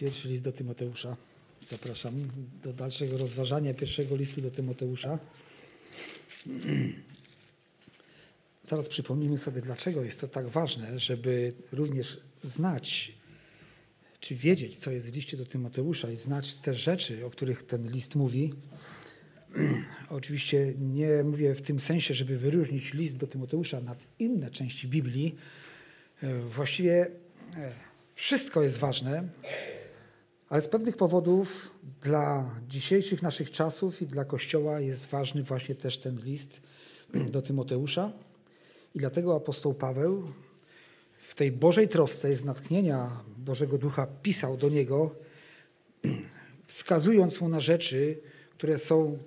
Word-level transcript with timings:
Pierwszy 0.00 0.28
list 0.28 0.44
do 0.44 0.52
Tymoteusza. 0.52 1.16
Zapraszam 1.60 2.14
do 2.62 2.72
dalszego 2.72 3.16
rozważania 3.16 3.74
pierwszego 3.74 4.16
listu 4.16 4.40
do 4.40 4.50
Tymoteusza. 4.50 5.18
Zaraz 8.62 8.88
przypomnimy 8.88 9.38
sobie, 9.38 9.62
dlaczego 9.62 10.02
jest 10.02 10.20
to 10.20 10.28
tak 10.28 10.48
ważne, 10.48 10.98
żeby 10.98 11.52
również 11.72 12.20
znać, 12.44 13.12
czy 14.20 14.34
wiedzieć, 14.34 14.76
co 14.76 14.90
jest 14.90 15.10
w 15.10 15.14
liście 15.14 15.36
do 15.36 15.46
Tymoteusza 15.46 16.10
i 16.10 16.16
znać 16.16 16.54
te 16.54 16.74
rzeczy, 16.74 17.26
o 17.26 17.30
których 17.30 17.62
ten 17.62 17.90
list 17.90 18.14
mówi. 18.14 18.54
Oczywiście 20.08 20.74
nie 20.78 21.24
mówię 21.24 21.54
w 21.54 21.62
tym 21.62 21.80
sensie, 21.80 22.14
żeby 22.14 22.38
wyróżnić 22.38 22.94
list 22.94 23.16
do 23.16 23.26
Tymoteusza 23.26 23.80
nad 23.80 23.98
inne 24.18 24.50
części 24.50 24.88
Biblii. 24.88 25.36
Właściwie 26.54 27.10
e, 27.56 27.72
wszystko 28.14 28.62
jest 28.62 28.78
ważne, 28.78 29.28
ale 30.48 30.62
z 30.62 30.68
pewnych 30.68 30.96
powodów 30.96 31.74
dla 32.02 32.50
dzisiejszych 32.68 33.22
naszych 33.22 33.50
czasów 33.50 34.02
i 34.02 34.06
dla 34.06 34.24
Kościoła 34.24 34.80
jest 34.80 35.06
ważny 35.06 35.42
właśnie 35.42 35.74
też 35.74 35.98
ten 35.98 36.18
list 36.24 36.60
do 37.30 37.42
Tymoteusza. 37.42 38.12
I 38.94 38.98
dlatego 38.98 39.36
apostoł 39.36 39.74
Paweł 39.74 40.28
w 41.18 41.34
tej 41.34 41.52
Bożej 41.52 41.88
trosce 41.88 42.36
z 42.36 42.44
natchnienia 42.44 43.20
Bożego 43.36 43.78
Ducha 43.78 44.06
pisał 44.22 44.56
do 44.56 44.68
niego, 44.68 45.14
wskazując 46.66 47.40
mu 47.40 47.48
na 47.48 47.60
rzeczy, 47.60 48.20
które 48.50 48.78
są 48.78 49.18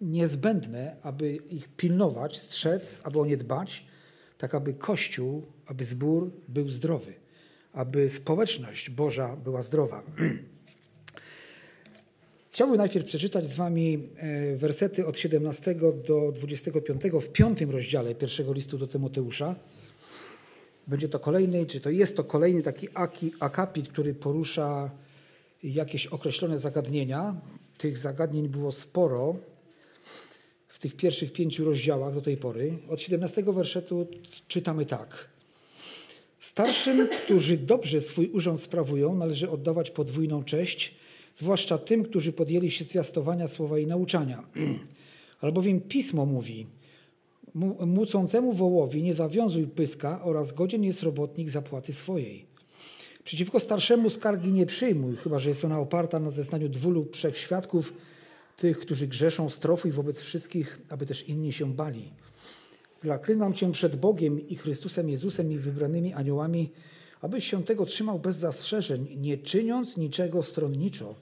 niezbędne, 0.00 0.96
aby 1.02 1.36
ich 1.36 1.68
pilnować, 1.68 2.38
strzec, 2.38 3.00
aby 3.04 3.20
o 3.20 3.26
nie 3.26 3.36
dbać, 3.36 3.86
tak 4.38 4.54
aby 4.54 4.74
Kościół, 4.74 5.46
aby 5.66 5.84
zbór 5.84 6.30
był 6.48 6.70
zdrowy, 6.70 7.14
aby 7.72 8.10
społeczność 8.10 8.90
Boża 8.90 9.36
była 9.36 9.62
zdrowa. 9.62 10.02
Chciałbym 12.52 12.76
najpierw 12.76 13.06
przeczytać 13.06 13.46
z 13.46 13.54
Wami 13.54 14.08
e, 14.16 14.56
wersety 14.56 15.06
od 15.06 15.18
17 15.18 15.74
do 16.06 16.32
25 16.32 17.02
w 17.22 17.28
piątym 17.28 17.70
rozdziale 17.70 18.14
pierwszego 18.14 18.52
listu 18.52 18.78
do 18.78 18.86
Tymoteusza. 18.86 19.54
Będzie 20.86 21.08
to 21.08 21.18
kolejny, 21.20 21.66
czy 21.66 21.80
to 21.80 21.90
jest 21.90 22.16
to 22.16 22.24
kolejny 22.24 22.62
taki 22.62 22.88
akapit, 23.40 23.88
który 23.88 24.14
porusza 24.14 24.90
jakieś 25.62 26.06
określone 26.06 26.58
zagadnienia. 26.58 27.34
Tych 27.78 27.98
zagadnień 27.98 28.48
było 28.48 28.72
sporo 28.72 29.36
w 30.68 30.78
tych 30.78 30.96
pierwszych 30.96 31.32
pięciu 31.32 31.64
rozdziałach 31.64 32.14
do 32.14 32.20
tej 32.20 32.36
pory. 32.36 32.78
Od 32.88 33.00
17 33.00 33.42
wersetu 33.42 34.06
czytamy 34.48 34.86
tak. 34.86 35.28
Starszym, 36.40 37.08
którzy 37.24 37.56
dobrze 37.56 38.00
swój 38.00 38.30
urząd 38.30 38.60
sprawują, 38.60 39.14
należy 39.14 39.50
oddawać 39.50 39.90
podwójną 39.90 40.44
cześć– 40.44 40.94
zwłaszcza 41.34 41.78
tym, 41.78 42.04
którzy 42.04 42.32
podjęli 42.32 42.70
się 42.70 42.84
zwiastowania 42.84 43.48
słowa 43.48 43.78
i 43.78 43.86
nauczania. 43.86 44.42
Albowiem 45.40 45.80
Pismo 45.80 46.26
mówi, 46.26 46.66
mucącemu 47.86 48.52
wołowi 48.52 49.02
nie 49.02 49.14
zawiązuj 49.14 49.66
pyska 49.66 50.24
oraz 50.24 50.52
godzien 50.52 50.84
jest 50.84 51.02
robotnik 51.02 51.50
zapłaty 51.50 51.92
swojej. 51.92 52.46
Przeciwko 53.24 53.60
starszemu 53.60 54.10
skargi 54.10 54.52
nie 54.52 54.66
przyjmuj, 54.66 55.16
chyba 55.16 55.38
że 55.38 55.48
jest 55.48 55.64
ona 55.64 55.78
oparta 55.78 56.20
na 56.20 56.30
zeznaniu 56.30 56.68
dwóch 56.68 56.92
lub 56.92 57.12
trzech 57.12 57.38
świadków, 57.38 57.92
tych, 58.56 58.78
którzy 58.78 59.08
grzeszą 59.08 59.48
strofuj 59.48 59.90
wobec 59.90 60.20
wszystkich, 60.20 60.80
aby 60.88 61.06
też 61.06 61.28
inni 61.28 61.52
się 61.52 61.74
bali. 61.74 62.10
Zaklinam 62.98 63.54
Cię 63.54 63.72
przed 63.72 63.96
Bogiem 63.96 64.48
i 64.48 64.56
Chrystusem 64.56 65.08
Jezusem 65.08 65.52
i 65.52 65.58
wybranymi 65.58 66.14
aniołami, 66.14 66.70
abyś 67.22 67.50
się 67.50 67.64
tego 67.64 67.86
trzymał 67.86 68.18
bez 68.18 68.36
zastrzeżeń, 68.36 69.16
nie 69.16 69.38
czyniąc 69.38 69.96
niczego 69.96 70.42
stronniczo. 70.42 71.14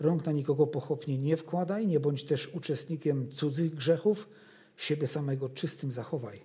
Rąk 0.00 0.26
na 0.26 0.32
nikogo 0.32 0.66
pochopnie 0.66 1.18
nie 1.18 1.36
wkładaj, 1.36 1.86
nie 1.86 2.00
bądź 2.00 2.24
też 2.24 2.54
uczestnikiem 2.54 3.30
cudzych 3.30 3.74
grzechów, 3.74 4.28
siebie 4.76 5.06
samego 5.06 5.48
czystym 5.48 5.92
zachowaj. 5.92 6.40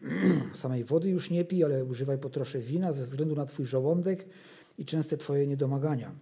Samej 0.54 0.84
wody 0.84 1.08
już 1.08 1.30
nie 1.30 1.44
pij, 1.44 1.64
ale 1.64 1.84
używaj 1.84 2.18
po 2.18 2.30
trosze 2.30 2.58
wina 2.58 2.92
ze 2.92 3.06
względu 3.06 3.36
na 3.36 3.46
Twój 3.46 3.66
żołądek 3.66 4.26
i 4.78 4.84
częste 4.84 5.16
Twoje 5.16 5.46
niedomagania. 5.46 6.12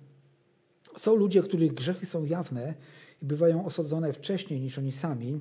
Są 0.96 1.16
ludzie, 1.16 1.42
których 1.42 1.74
grzechy 1.74 2.06
są 2.06 2.24
jawne 2.24 2.74
i 3.22 3.26
bywają 3.26 3.64
osadzone 3.64 4.12
wcześniej 4.12 4.60
niż 4.60 4.78
oni 4.78 4.92
sami, 4.92 5.40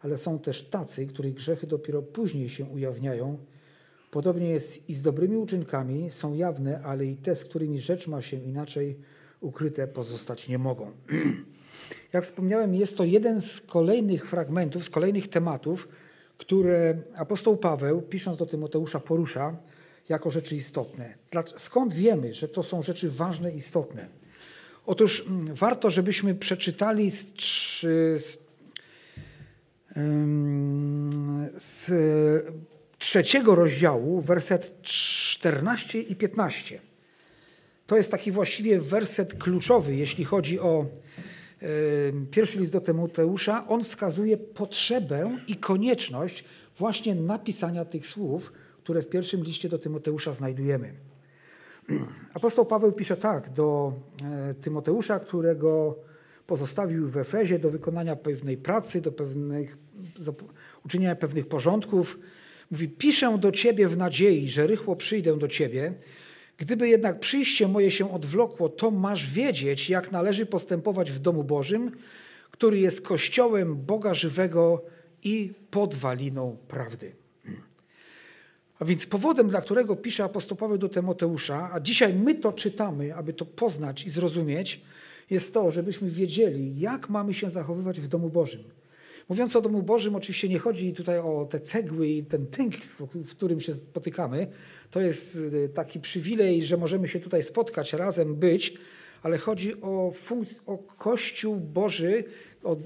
ale 0.00 0.18
są 0.18 0.38
też 0.38 0.62
tacy, 0.62 1.06
których 1.06 1.34
grzechy 1.34 1.66
dopiero 1.66 2.02
później 2.02 2.48
się 2.48 2.64
ujawniają, 2.64 3.38
Podobnie 4.12 4.48
jest 4.48 4.88
i 4.88 4.94
z 4.94 5.02
dobrymi 5.02 5.36
uczynkami, 5.36 6.10
są 6.10 6.34
jawne, 6.34 6.80
ale 6.82 7.06
i 7.06 7.16
te, 7.16 7.36
z 7.36 7.44
którymi 7.44 7.80
rzecz 7.80 8.08
ma 8.08 8.22
się 8.22 8.36
inaczej 8.36 8.98
ukryte, 9.40 9.88
pozostać 9.88 10.48
nie 10.48 10.58
mogą. 10.58 10.90
Jak 12.12 12.24
wspomniałem, 12.24 12.74
jest 12.74 12.96
to 12.96 13.04
jeden 13.04 13.40
z 13.40 13.60
kolejnych 13.60 14.26
fragmentów, 14.26 14.84
z 14.84 14.90
kolejnych 14.90 15.28
tematów, 15.28 15.88
które 16.38 16.98
apostoł 17.16 17.56
Paweł, 17.56 18.02
pisząc 18.02 18.36
do 18.36 18.46
Tymoteusza, 18.46 19.00
porusza 19.00 19.56
jako 20.08 20.30
rzeczy 20.30 20.56
istotne. 20.56 21.14
Skąd 21.56 21.94
wiemy, 21.94 22.34
że 22.34 22.48
to 22.48 22.62
są 22.62 22.82
rzeczy 22.82 23.10
ważne 23.10 23.50
istotne? 23.50 24.08
Otóż 24.86 25.26
mm, 25.26 25.54
warto, 25.54 25.90
żebyśmy 25.90 26.34
przeczytali 26.34 27.10
z, 27.10 27.34
z, 27.80 28.28
z 31.56 31.90
trzeciego 33.02 33.54
rozdziału, 33.54 34.20
werset 34.20 34.82
14 34.82 36.00
i 36.00 36.16
15. 36.16 36.80
To 37.86 37.96
jest 37.96 38.10
taki 38.10 38.32
właściwie 38.32 38.80
werset 38.80 39.34
kluczowy, 39.34 39.96
jeśli 39.96 40.24
chodzi 40.24 40.60
o 40.60 40.86
y, 41.62 42.12
pierwszy 42.30 42.58
list 42.58 42.72
do 42.72 42.80
Tymoteusza. 42.80 43.66
On 43.68 43.84
wskazuje 43.84 44.36
potrzebę 44.36 45.38
i 45.46 45.56
konieczność 45.56 46.44
właśnie 46.78 47.14
napisania 47.14 47.84
tych 47.84 48.06
słów, 48.06 48.52
które 48.82 49.02
w 49.02 49.08
pierwszym 49.08 49.42
liście 49.42 49.68
do 49.68 49.78
Tymoteusza 49.78 50.32
znajdujemy. 50.32 50.92
Apostoł 52.34 52.66
Paweł 52.66 52.92
pisze 52.92 53.16
tak 53.16 53.50
do 53.50 53.92
e, 54.22 54.54
Tymoteusza, 54.54 55.18
którego 55.18 55.98
pozostawił 56.46 57.08
w 57.08 57.16
Efezie 57.16 57.58
do 57.58 57.70
wykonania 57.70 58.16
pewnej 58.16 58.56
pracy, 58.56 59.00
do 59.00 59.12
pewnych, 59.12 59.78
uczynienia 60.84 61.16
pewnych 61.16 61.48
porządków, 61.48 62.18
Mówi, 62.72 62.88
piszę 62.88 63.38
do 63.38 63.52
Ciebie 63.52 63.88
w 63.88 63.96
nadziei, 63.96 64.50
że 64.50 64.66
rychło 64.66 64.96
przyjdę 64.96 65.38
do 65.38 65.48
Ciebie. 65.48 65.94
Gdyby 66.56 66.88
jednak 66.88 67.20
przyjście 67.20 67.68
moje 67.68 67.90
się 67.90 68.12
odwlokło, 68.12 68.68
to 68.68 68.90
masz 68.90 69.30
wiedzieć, 69.30 69.90
jak 69.90 70.12
należy 70.12 70.46
postępować 70.46 71.12
w 71.12 71.18
domu 71.18 71.44
Bożym, 71.44 71.90
który 72.50 72.78
jest 72.78 73.00
kościołem 73.00 73.76
Boga 73.76 74.14
żywego 74.14 74.84
i 75.24 75.52
podwaliną 75.70 76.56
prawdy. 76.68 77.12
A 78.78 78.84
więc 78.84 79.06
powodem, 79.06 79.48
dla 79.48 79.60
którego 79.60 79.96
pisze 79.96 80.24
apostoł 80.24 80.56
Paweł 80.56 80.78
do 80.78 80.88
Tymoteusza, 80.88 81.70
a 81.72 81.80
dzisiaj 81.80 82.14
my 82.14 82.34
to 82.34 82.52
czytamy, 82.52 83.14
aby 83.14 83.32
to 83.32 83.44
poznać 83.46 84.04
i 84.04 84.10
zrozumieć, 84.10 84.80
jest 85.30 85.54
to, 85.54 85.70
żebyśmy 85.70 86.10
wiedzieli, 86.10 86.80
jak 86.80 87.08
mamy 87.08 87.34
się 87.34 87.50
zachowywać 87.50 88.00
w 88.00 88.08
domu 88.08 88.28
Bożym. 88.28 88.64
Mówiąc 89.28 89.56
o 89.56 89.60
domu 89.60 89.82
Bożym, 89.82 90.16
oczywiście 90.16 90.48
nie 90.48 90.58
chodzi 90.58 90.92
tutaj 90.92 91.18
o 91.18 91.46
te 91.50 91.60
cegły 91.60 92.08
i 92.08 92.24
ten 92.24 92.46
tynk, 92.46 92.76
w 93.14 93.30
którym 93.30 93.60
się 93.60 93.72
spotykamy. 93.72 94.46
To 94.90 95.00
jest 95.00 95.34
y, 95.34 95.70
taki 95.74 96.00
przywilej, 96.00 96.64
że 96.64 96.76
możemy 96.76 97.08
się 97.08 97.20
tutaj 97.20 97.42
spotkać, 97.42 97.92
razem 97.92 98.34
być, 98.34 98.74
ale 99.22 99.38
chodzi 99.38 99.80
o, 99.80 100.12
o 100.66 100.78
Kościół 100.78 101.56
Boży, 101.56 102.24
o 102.64 102.76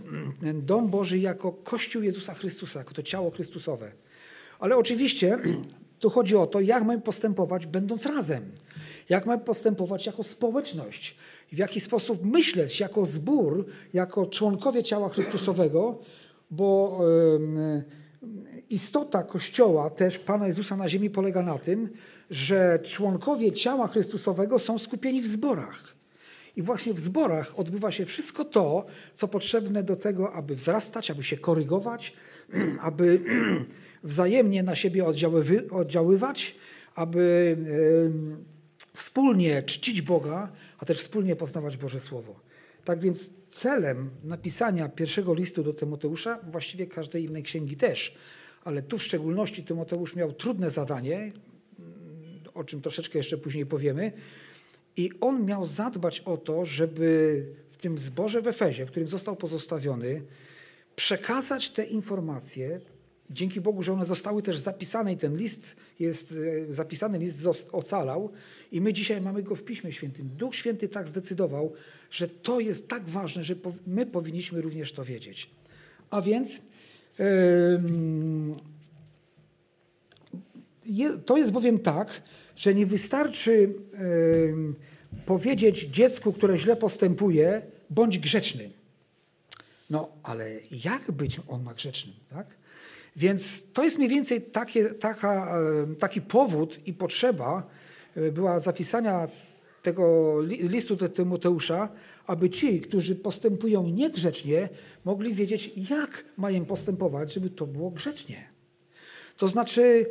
dom 0.54 0.90
Boży 0.90 1.18
jako 1.18 1.52
Kościół 1.52 2.02
Jezusa 2.02 2.34
Chrystusa, 2.34 2.78
jako 2.78 2.94
to 2.94 3.02
ciało 3.02 3.30
Chrystusowe. 3.30 3.92
Ale 4.58 4.76
oczywiście 4.76 5.38
tu 6.00 6.10
chodzi 6.10 6.36
o 6.36 6.46
to, 6.46 6.60
jak 6.60 6.84
mamy 6.84 7.00
postępować, 7.00 7.66
będąc 7.66 8.06
razem. 8.06 8.52
Jak 9.08 9.26
mamy 9.26 9.44
postępować 9.44 10.06
jako 10.06 10.22
społeczność. 10.22 11.16
W 11.52 11.58
jaki 11.58 11.80
sposób 11.80 12.24
myśleć 12.24 12.80
jako 12.80 13.06
zbór, 13.06 13.66
jako 13.94 14.26
członkowie 14.26 14.82
ciała 14.82 15.08
Chrystusowego, 15.08 15.98
bo 16.50 17.00
istota 18.70 19.22
Kościoła, 19.22 19.90
też 19.90 20.18
Pana 20.18 20.46
Jezusa 20.46 20.76
na 20.76 20.88
ziemi, 20.88 21.10
polega 21.10 21.42
na 21.42 21.58
tym, 21.58 21.88
że 22.30 22.78
członkowie 22.82 23.52
ciała 23.52 23.88
Chrystusowego 23.88 24.58
są 24.58 24.78
skupieni 24.78 25.22
w 25.22 25.26
zborach. 25.26 25.96
I 26.56 26.62
właśnie 26.62 26.92
w 26.94 27.00
zborach 27.00 27.58
odbywa 27.58 27.92
się 27.92 28.06
wszystko 28.06 28.44
to, 28.44 28.86
co 29.14 29.28
potrzebne 29.28 29.82
do 29.82 29.96
tego, 29.96 30.32
aby 30.32 30.54
wzrastać, 30.54 31.10
aby 31.10 31.22
się 31.22 31.36
korygować, 31.36 32.12
aby 32.80 33.20
wzajemnie 34.02 34.62
na 34.62 34.76
siebie 34.76 35.04
oddziaływać, 35.70 36.54
aby 36.94 37.56
wspólnie 38.94 39.62
czcić 39.62 40.02
Boga, 40.02 40.52
a 40.78 40.84
też 40.84 40.98
wspólnie 40.98 41.36
poznawać 41.36 41.76
Boże 41.76 42.00
Słowo. 42.00 42.40
Tak 42.84 43.00
więc 43.00 43.30
celem 43.58 44.10
napisania 44.24 44.88
pierwszego 44.88 45.34
listu 45.34 45.62
do 45.62 45.72
Tymoteusza, 45.72 46.38
właściwie 46.50 46.86
każdej 46.86 47.24
innej 47.24 47.42
księgi 47.42 47.76
też, 47.76 48.14
ale 48.64 48.82
tu 48.82 48.98
w 48.98 49.02
szczególności 49.02 49.64
Tymoteusz 49.64 50.14
miał 50.14 50.32
trudne 50.32 50.70
zadanie, 50.70 51.32
o 52.54 52.64
czym 52.64 52.82
troszeczkę 52.82 53.18
jeszcze 53.18 53.38
później 53.38 53.66
powiemy, 53.66 54.12
I 54.96 55.10
on 55.20 55.44
miał 55.44 55.66
zadbać 55.66 56.20
o 56.20 56.36
to, 56.36 56.64
żeby 56.64 57.44
w 57.70 57.76
tym 57.76 57.98
zborze 57.98 58.42
w 58.42 58.46
Efezie, 58.46 58.86
w 58.86 58.90
którym 58.90 59.08
został 59.08 59.36
pozostawiony, 59.36 60.22
przekazać 60.96 61.70
te 61.70 61.84
informacje. 61.84 62.80
Dzięki 63.30 63.60
Bogu, 63.60 63.82
że 63.82 63.92
one 63.92 64.04
zostały 64.04 64.42
też 64.42 64.58
zapisane 64.58 65.12
i 65.12 65.16
ten 65.16 65.36
list 65.36 65.76
jest 66.00 66.34
e, 66.70 66.74
zapisany, 66.74 67.18
list 67.18 67.38
ocalał 67.72 68.32
i 68.72 68.80
my 68.80 68.92
dzisiaj 68.92 69.20
mamy 69.20 69.42
go 69.42 69.54
w 69.54 69.62
Piśmie 69.62 69.92
Świętym. 69.92 70.28
Duch 70.36 70.54
Święty 70.54 70.88
tak 70.88 71.08
zdecydował, 71.08 71.72
że 72.10 72.28
to 72.28 72.60
jest 72.60 72.88
tak 72.88 73.08
ważne, 73.08 73.44
że 73.44 73.54
my 73.86 74.06
powinniśmy 74.06 74.60
również 74.60 74.92
to 74.92 75.04
wiedzieć. 75.04 75.50
A 76.10 76.22
więc 76.22 76.62
to 81.26 81.36
jest 81.36 81.52
bowiem 81.52 81.78
tak, 81.78 82.22
że 82.56 82.74
nie 82.74 82.86
wystarczy 82.86 83.74
powiedzieć 85.26 85.80
dziecku, 85.80 86.32
które 86.32 86.56
źle 86.58 86.76
postępuje, 86.76 87.62
bądź 87.90 88.18
grzeczny. 88.18 88.70
No, 89.90 90.08
ale 90.22 90.50
jak 90.84 91.12
być 91.12 91.40
on 91.48 91.62
ma 91.62 91.74
grzecznym, 91.74 92.14
tak? 92.30 92.46
Więc 93.16 93.72
to 93.72 93.84
jest 93.84 93.98
mniej 93.98 94.08
więcej 94.08 94.42
takie, 94.42 94.84
taka, 94.94 95.58
taki 95.98 96.20
powód 96.20 96.78
i 96.86 96.92
potrzeba 96.92 97.66
e, 98.16 98.32
była 98.32 98.60
zapisania 98.60 99.28
tego 99.82 100.36
listu 100.42 100.96
do 100.96 101.08
Tymoteusza, 101.08 101.88
aby 102.26 102.50
ci, 102.50 102.80
którzy 102.80 103.16
postępują 103.16 103.88
niegrzecznie, 103.88 104.68
mogli 105.04 105.34
wiedzieć, 105.34 105.72
jak 105.90 106.24
mają 106.36 106.64
postępować, 106.64 107.34
żeby 107.34 107.50
to 107.50 107.66
było 107.66 107.90
grzecznie. 107.90 108.48
To 109.36 109.48
znaczy, 109.48 110.06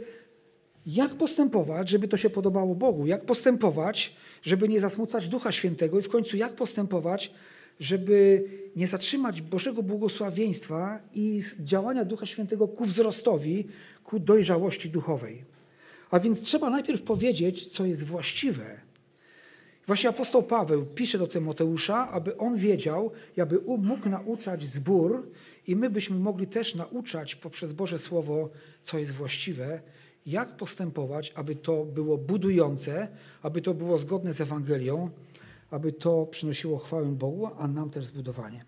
jak 0.86 1.16
postępować, 1.16 1.90
żeby 1.90 2.08
to 2.08 2.18
się 2.18 2.30
podobało 2.30 2.76
Bogu, 2.76 3.08
jak 3.08 3.26
postępować, 3.26 4.16
żeby 4.42 4.70
nie 4.70 4.80
zasmucać 4.80 5.30
Ducha 5.30 5.52
Świętego 5.52 6.00
i 6.00 6.02
w 6.02 6.10
końcu 6.10 6.38
jak 6.38 6.54
postępować, 6.54 7.32
żeby 7.80 8.44
nie 8.76 8.88
zatrzymać 8.88 9.42
Bożego 9.42 9.84
błogosławieństwa 9.84 11.00
i 11.14 11.42
działania 11.60 12.06
Ducha 12.06 12.26
Świętego 12.26 12.68
ku 12.68 12.86
wzrostowi, 12.86 13.68
ku 14.04 14.20
dojrzałości 14.20 14.90
duchowej. 14.90 15.44
A 16.12 16.20
więc 16.20 16.42
trzeba 16.42 16.70
najpierw 16.70 17.02
powiedzieć, 17.02 17.68
co 17.68 17.86
jest 17.86 18.04
właściwe. 18.04 18.82
Właśnie 19.88 20.10
apostoł 20.10 20.44
Paweł 20.44 20.86
pisze 20.86 21.18
do 21.18 21.28
Tymoteusza, 21.28 22.10
aby 22.12 22.38
on 22.38 22.56
wiedział, 22.56 23.12
aby 23.42 23.60
mógł 23.78 24.10
nauczać 24.10 24.64
zbór 24.64 25.28
i 25.68 25.76
my 25.76 25.90
byśmy 25.90 26.20
mogli 26.20 26.48
też 26.48 26.76
nauczać 26.76 27.36
poprzez 27.36 27.74
Boże 27.74 27.98
Słowo, 27.98 28.50
co 28.82 28.98
jest 28.98 29.12
właściwe, 29.12 29.82
jak 30.26 30.58
postępować, 30.58 31.32
aby 31.36 31.56
to 31.56 31.86
było 31.86 32.18
budujące, 32.18 33.08
aby 33.42 33.62
to 33.62 33.74
było 33.74 33.98
zgodne 33.98 34.34
z 34.34 34.42
Ewangelią, 34.42 35.10
aby 35.76 35.92
to 35.92 36.26
przynosiło 36.26 36.78
chwałę 36.78 37.06
Bogu, 37.06 37.48
a 37.58 37.68
nam 37.68 37.90
też 37.90 38.06
zbudowanie. 38.06 38.66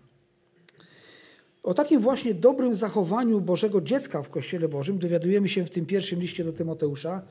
O 1.62 1.74
takim 1.74 2.00
właśnie 2.00 2.34
dobrym 2.34 2.74
zachowaniu 2.74 3.40
Bożego 3.40 3.80
dziecka 3.80 4.22
w 4.22 4.28
Kościele 4.28 4.68
Bożym 4.68 4.98
dowiadujemy 4.98 5.48
się 5.48 5.64
w 5.64 5.70
tym 5.70 5.86
pierwszym 5.86 6.20
liście 6.20 6.44
do 6.44 6.52
Tymoteusza. 6.52 7.22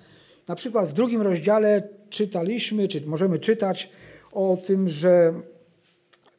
Na 0.47 0.55
przykład 0.55 0.89
w 0.89 0.93
drugim 0.93 1.21
rozdziale 1.21 1.89
czytaliśmy, 2.09 2.87
czy 2.87 3.05
możemy 3.05 3.39
czytać 3.39 3.89
o 4.31 4.57
tym, 4.65 4.89
że 4.89 5.33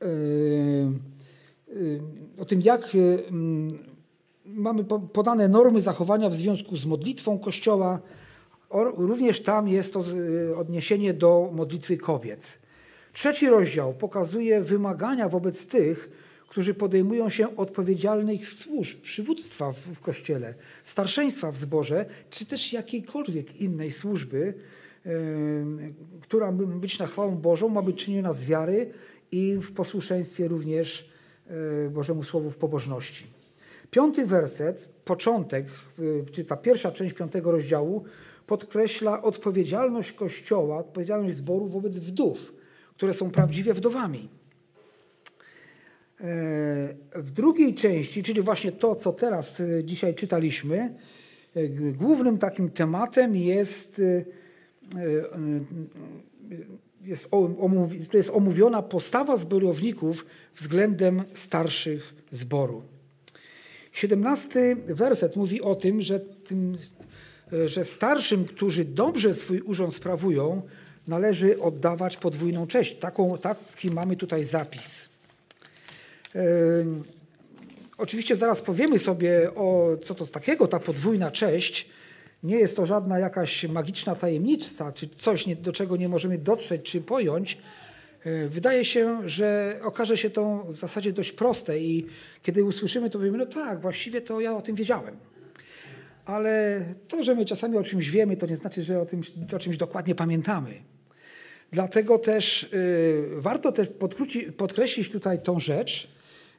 yy, 0.00 0.08
yy, 1.68 2.00
o 2.38 2.44
tym, 2.44 2.60
jak 2.60 2.94
yy, 2.94 3.24
mamy 4.44 4.84
podane 5.12 5.48
normy 5.48 5.80
zachowania 5.80 6.28
w 6.28 6.34
związku 6.34 6.76
z 6.76 6.86
modlitwą 6.86 7.38
Kościoła. 7.38 8.00
Również 8.96 9.42
tam 9.42 9.68
jest 9.68 9.92
to 9.92 10.04
odniesienie 10.56 11.14
do 11.14 11.50
modlitwy 11.52 11.96
kobiet. 11.96 12.58
Trzeci 13.12 13.48
rozdział 13.48 13.94
pokazuje 13.94 14.60
wymagania 14.62 15.28
wobec 15.28 15.66
tych, 15.66 16.10
którzy 16.48 16.74
podejmują 16.74 17.28
się 17.28 17.56
odpowiedzialnych 17.56 18.46
służb, 18.46 19.00
przywództwa 19.00 19.72
w 19.72 20.00
Kościele, 20.00 20.54
starszeństwa 20.84 21.52
w 21.52 21.56
zborze, 21.56 22.06
czy 22.30 22.46
też 22.46 22.72
jakiejkolwiek 22.72 23.56
innej 23.56 23.90
służby, 23.90 24.54
która 26.22 26.52
ma 26.52 26.64
być 26.66 26.98
na 26.98 27.06
chwałę 27.06 27.36
Bożą, 27.36 27.68
ma 27.68 27.82
być 27.82 28.04
czyniona 28.04 28.32
z 28.32 28.44
wiary 28.44 28.90
i 29.32 29.54
w 29.54 29.72
posłuszeństwie 29.72 30.48
również 30.48 31.10
e, 31.46 31.90
Bożemu 31.90 32.22
Słowu 32.22 32.50
w 32.50 32.56
pobożności. 32.56 33.26
Piąty 33.90 34.26
werset, 34.26 34.88
początek, 35.04 35.66
e, 35.66 36.30
czy 36.30 36.44
ta 36.44 36.56
pierwsza 36.56 36.92
część 36.92 37.14
piątego 37.14 37.50
rozdziału, 37.50 38.04
podkreśla 38.46 39.22
odpowiedzialność 39.22 40.12
Kościoła, 40.12 40.78
odpowiedzialność 40.78 41.34
zboru 41.34 41.68
wobec 41.68 41.98
wdów, 41.98 42.52
które 42.98 43.14
są 43.14 43.30
prawdziwie 43.30 43.74
wdowami. 43.74 44.28
E, 46.20 46.24
w 47.14 47.30
drugiej 47.30 47.74
części, 47.74 48.22
czyli 48.22 48.40
właśnie 48.42 48.72
to, 48.72 48.94
co 48.94 49.12
teraz 49.12 49.60
e, 49.60 49.84
dzisiaj 49.84 50.14
czytaliśmy, 50.14 50.94
e, 51.54 51.68
głównym 51.92 52.38
takim 52.38 52.70
tematem 52.70 53.36
jest, 53.36 54.02
jest, 57.04 57.28
jest 58.14 58.30
omówiona 58.30 58.82
postawa 58.82 59.36
zborowników 59.36 60.26
względem 60.54 61.22
starszych 61.34 62.14
zboru. 62.30 62.82
17 63.92 64.76
werset 64.86 65.36
mówi 65.36 65.62
o 65.62 65.74
tym, 65.74 66.02
że, 66.02 66.20
tym, 66.20 66.76
że 67.66 67.84
starszym, 67.84 68.44
którzy 68.44 68.84
dobrze 68.84 69.34
swój 69.34 69.60
urząd 69.60 69.94
sprawują, 69.94 70.62
należy 71.08 71.60
oddawać 71.60 72.16
podwójną 72.16 72.66
cześć. 72.66 72.98
Taką, 72.98 73.38
taki 73.38 73.90
mamy 73.90 74.16
tutaj 74.16 74.44
zapis. 74.44 75.08
Oczywiście 77.98 78.36
zaraz 78.36 78.60
powiemy 78.60 78.98
sobie 78.98 79.54
o 79.54 79.96
co 80.04 80.14
to 80.14 80.26
takiego 80.26 80.66
ta 80.68 80.78
podwójna 80.78 81.30
cześć. 81.30 81.88
Nie 82.42 82.56
jest 82.56 82.76
to 82.76 82.86
żadna 82.86 83.18
jakaś 83.18 83.64
magiczna 83.64 84.14
tajemnica, 84.14 84.92
czy 84.92 85.08
coś, 85.08 85.46
do 85.56 85.72
czego 85.72 85.96
nie 85.96 86.08
możemy 86.08 86.38
dotrzeć 86.38 86.82
czy 86.82 87.00
pojąć. 87.00 87.58
E, 88.24 88.48
wydaje 88.48 88.84
się, 88.84 89.28
że 89.28 89.80
okaże 89.82 90.16
się 90.16 90.30
to 90.30 90.64
w 90.68 90.76
zasadzie 90.76 91.12
dość 91.12 91.32
proste 91.32 91.78
i 91.78 92.06
kiedy 92.42 92.64
usłyszymy 92.64 93.10
to 93.10 93.18
powiemy, 93.18 93.38
no 93.38 93.46
tak, 93.46 93.80
właściwie 93.80 94.20
to 94.20 94.40
ja 94.40 94.56
o 94.56 94.62
tym 94.62 94.76
wiedziałem. 94.76 95.16
Ale 96.24 96.84
to, 97.08 97.22
że 97.22 97.34
my 97.34 97.44
czasami 97.44 97.76
o 97.76 97.82
czymś 97.82 98.10
wiemy, 98.10 98.36
to 98.36 98.46
nie 98.46 98.56
znaczy, 98.56 98.82
że 98.82 99.00
o, 99.00 99.06
tym, 99.06 99.20
o 99.56 99.58
czymś 99.58 99.76
dokładnie 99.76 100.14
pamiętamy. 100.14 100.74
Dlatego 101.72 102.18
też 102.18 102.62
y, 102.62 103.24
warto 103.36 103.72
też 103.72 103.88
podkreślić 104.56 105.10
tutaj 105.10 105.42
tą 105.42 105.60
rzecz, 105.60 106.08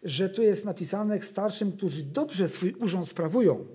że 0.03 0.29
tu 0.29 0.41
jest 0.41 0.65
napisane 0.65 1.21
starszym, 1.21 1.71
którzy 1.71 2.03
dobrze 2.03 2.47
swój 2.47 2.73
urząd 2.73 3.07
sprawują. 3.07 3.65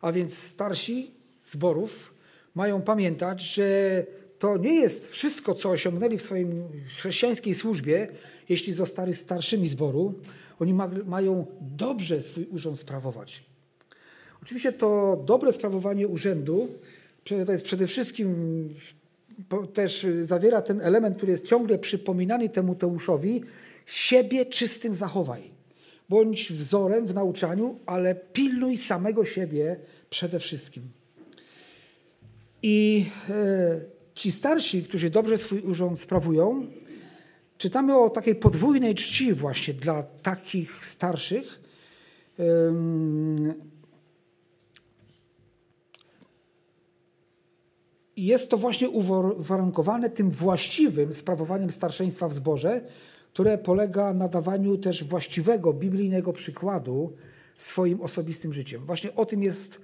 A 0.00 0.12
więc 0.12 0.38
starsi 0.38 1.10
zborów 1.42 2.14
mają 2.54 2.82
pamiętać, 2.82 3.42
że 3.42 4.06
to 4.38 4.56
nie 4.56 4.74
jest 4.74 5.12
wszystko, 5.12 5.54
co 5.54 5.70
osiągnęli 5.70 6.18
w 6.18 6.22
swojej 6.22 6.46
chrześcijańskiej 6.86 7.54
służbie, 7.54 8.08
jeśli 8.48 8.72
zostali 8.72 9.14
starszymi 9.14 9.68
zboru. 9.68 10.14
Oni 10.58 10.74
ma, 10.74 10.90
mają 11.06 11.46
dobrze 11.60 12.20
swój 12.20 12.46
urząd 12.46 12.78
sprawować. 12.78 13.44
Oczywiście 14.42 14.72
to 14.72 15.22
dobre 15.26 15.52
sprawowanie 15.52 16.08
urzędu 16.08 16.68
to 17.46 17.52
jest 17.52 17.64
przede 17.64 17.86
wszystkim 17.86 18.34
też 19.74 20.06
zawiera 20.22 20.62
ten 20.62 20.80
element, 20.80 21.16
który 21.16 21.32
jest 21.32 21.46
ciągle 21.46 21.78
przypominany 21.78 22.48
temu 22.48 22.74
Teuszowi, 22.74 23.42
siebie 23.86 24.46
czystym 24.46 24.94
zachowaj. 24.94 25.50
Bądź 26.08 26.52
wzorem 26.52 27.06
w 27.06 27.14
nauczaniu, 27.14 27.78
ale 27.86 28.14
pilnuj 28.14 28.76
samego 28.76 29.24
siebie 29.24 29.76
przede 30.10 30.38
wszystkim. 30.38 30.82
I 32.62 33.06
e, 33.28 33.80
ci 34.14 34.32
starsi, 34.32 34.82
którzy 34.82 35.10
dobrze 35.10 35.36
swój 35.36 35.60
urząd 35.60 36.00
sprawują, 36.00 36.66
czytamy 37.58 37.98
o 37.98 38.10
takiej 38.10 38.34
podwójnej 38.34 38.94
czci 38.94 39.34
właśnie 39.34 39.74
dla 39.74 40.02
takich 40.02 40.84
starszych. 40.84 41.60
Jest 48.26 48.50
to 48.50 48.56
właśnie 48.56 48.88
uwarunkowane 48.88 50.10
tym 50.10 50.30
właściwym 50.30 51.12
sprawowaniem 51.12 51.70
starszeństwa 51.70 52.28
w 52.28 52.34
zborze, 52.34 52.80
które 53.32 53.58
polega 53.58 54.14
na 54.14 54.28
dawaniu 54.28 54.78
też 54.78 55.04
właściwego, 55.04 55.72
biblijnego 55.72 56.32
przykładu 56.32 57.12
swoim 57.56 58.00
osobistym 58.00 58.52
życiem. 58.52 58.86
Właśnie 58.86 59.14
o 59.14 59.26
tym 59.26 59.42
jest 59.42 59.80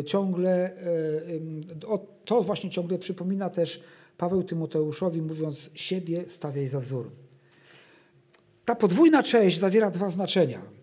e, 0.00 0.04
ciągle, 0.04 0.50
e, 0.50 1.98
to 2.24 2.42
właśnie 2.42 2.70
ciągle 2.70 2.98
przypomina 2.98 3.50
też 3.50 3.80
Paweł 4.18 4.42
Tymoteuszowi, 4.42 5.22
mówiąc 5.22 5.70
siebie 5.74 6.28
stawiaj 6.28 6.68
za 6.68 6.80
wzór. 6.80 7.10
Ta 8.64 8.74
podwójna 8.74 9.22
część 9.22 9.58
zawiera 9.58 9.90
dwa 9.90 10.10
znaczenia. 10.10 10.75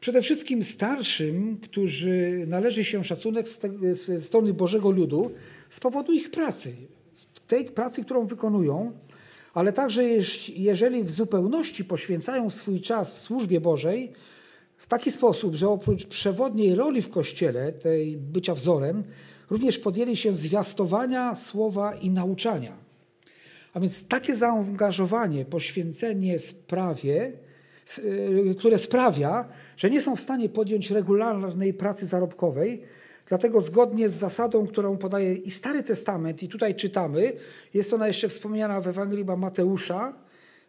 Przede 0.00 0.22
wszystkim 0.22 0.62
starszym, 0.62 1.58
którzy 1.62 2.44
należy 2.46 2.84
się 2.84 3.04
szacunek 3.04 3.48
z 3.48 4.24
strony 4.24 4.54
Bożego 4.54 4.90
Ludu 4.90 5.30
z 5.68 5.80
powodu 5.80 6.12
ich 6.12 6.30
pracy, 6.30 6.76
tej 7.46 7.64
pracy, 7.64 8.04
którą 8.04 8.26
wykonują, 8.26 8.92
ale 9.54 9.72
także 9.72 10.04
jeżeli 10.56 11.02
w 11.02 11.10
zupełności 11.10 11.84
poświęcają 11.84 12.50
swój 12.50 12.80
czas 12.80 13.12
w 13.12 13.18
służbie 13.18 13.60
Bożej 13.60 14.12
w 14.76 14.86
taki 14.86 15.10
sposób, 15.12 15.54
że 15.54 15.68
oprócz 15.68 16.06
przewodniej 16.06 16.74
roli 16.74 17.02
w 17.02 17.08
Kościele, 17.08 17.72
tej 17.72 18.16
bycia 18.16 18.54
wzorem, 18.54 19.02
również 19.50 19.78
podjęli 19.78 20.16
się 20.16 20.34
zwiastowania 20.34 21.34
słowa 21.34 21.94
i 21.94 22.10
nauczania. 22.10 22.76
A 23.74 23.80
więc 23.80 24.08
takie 24.08 24.34
zaangażowanie, 24.34 25.44
poświęcenie 25.44 26.38
sprawie, 26.38 27.32
które 28.58 28.78
sprawia, 28.78 29.48
że 29.76 29.90
nie 29.90 30.00
są 30.00 30.16
w 30.16 30.20
stanie 30.20 30.48
podjąć 30.48 30.90
regularnej 30.90 31.74
pracy 31.74 32.06
zarobkowej, 32.06 32.82
Dlatego 33.28 33.60
zgodnie 33.60 34.08
z 34.08 34.14
zasadą, 34.14 34.66
którą 34.66 34.96
podaje 34.96 35.34
i 35.34 35.50
Stary 35.50 35.82
Testament, 35.82 36.42
i 36.42 36.48
tutaj 36.48 36.74
czytamy, 36.74 37.32
jest 37.74 37.92
ona 37.92 38.06
jeszcze 38.06 38.28
wspomniana 38.28 38.80
w 38.80 38.88
Ewangelii 38.88 39.24
Mateusza, 39.24 40.14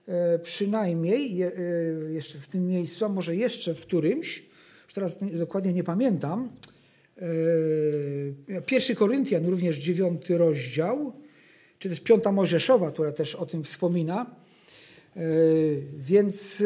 e, 0.07 0.39
przynajmniej 0.39 1.41
e, 1.41 1.51
jeszcze 2.09 2.38
w 2.38 2.47
tym 2.47 2.67
miejscu, 2.67 3.05
a 3.05 3.09
może 3.09 3.35
jeszcze 3.35 3.75
w 3.75 3.81
którymś, 3.81 4.43
już 4.83 4.93
teraz 4.93 5.17
dokładnie 5.33 5.73
nie 5.73 5.83
pamiętam, 5.83 6.49
pierwszy 8.65 8.95
Koryntian, 8.95 9.45
również 9.45 9.77
dziewiąty 9.77 10.38
rozdział, 10.38 11.13
czy 11.79 11.89
też 11.89 11.99
piąta 11.99 12.31
Mojżeszowa, 12.31 12.91
która 12.91 13.11
też 13.11 13.35
o 13.35 13.45
tym 13.45 13.63
wspomina. 13.63 14.35
Więc 15.97 16.63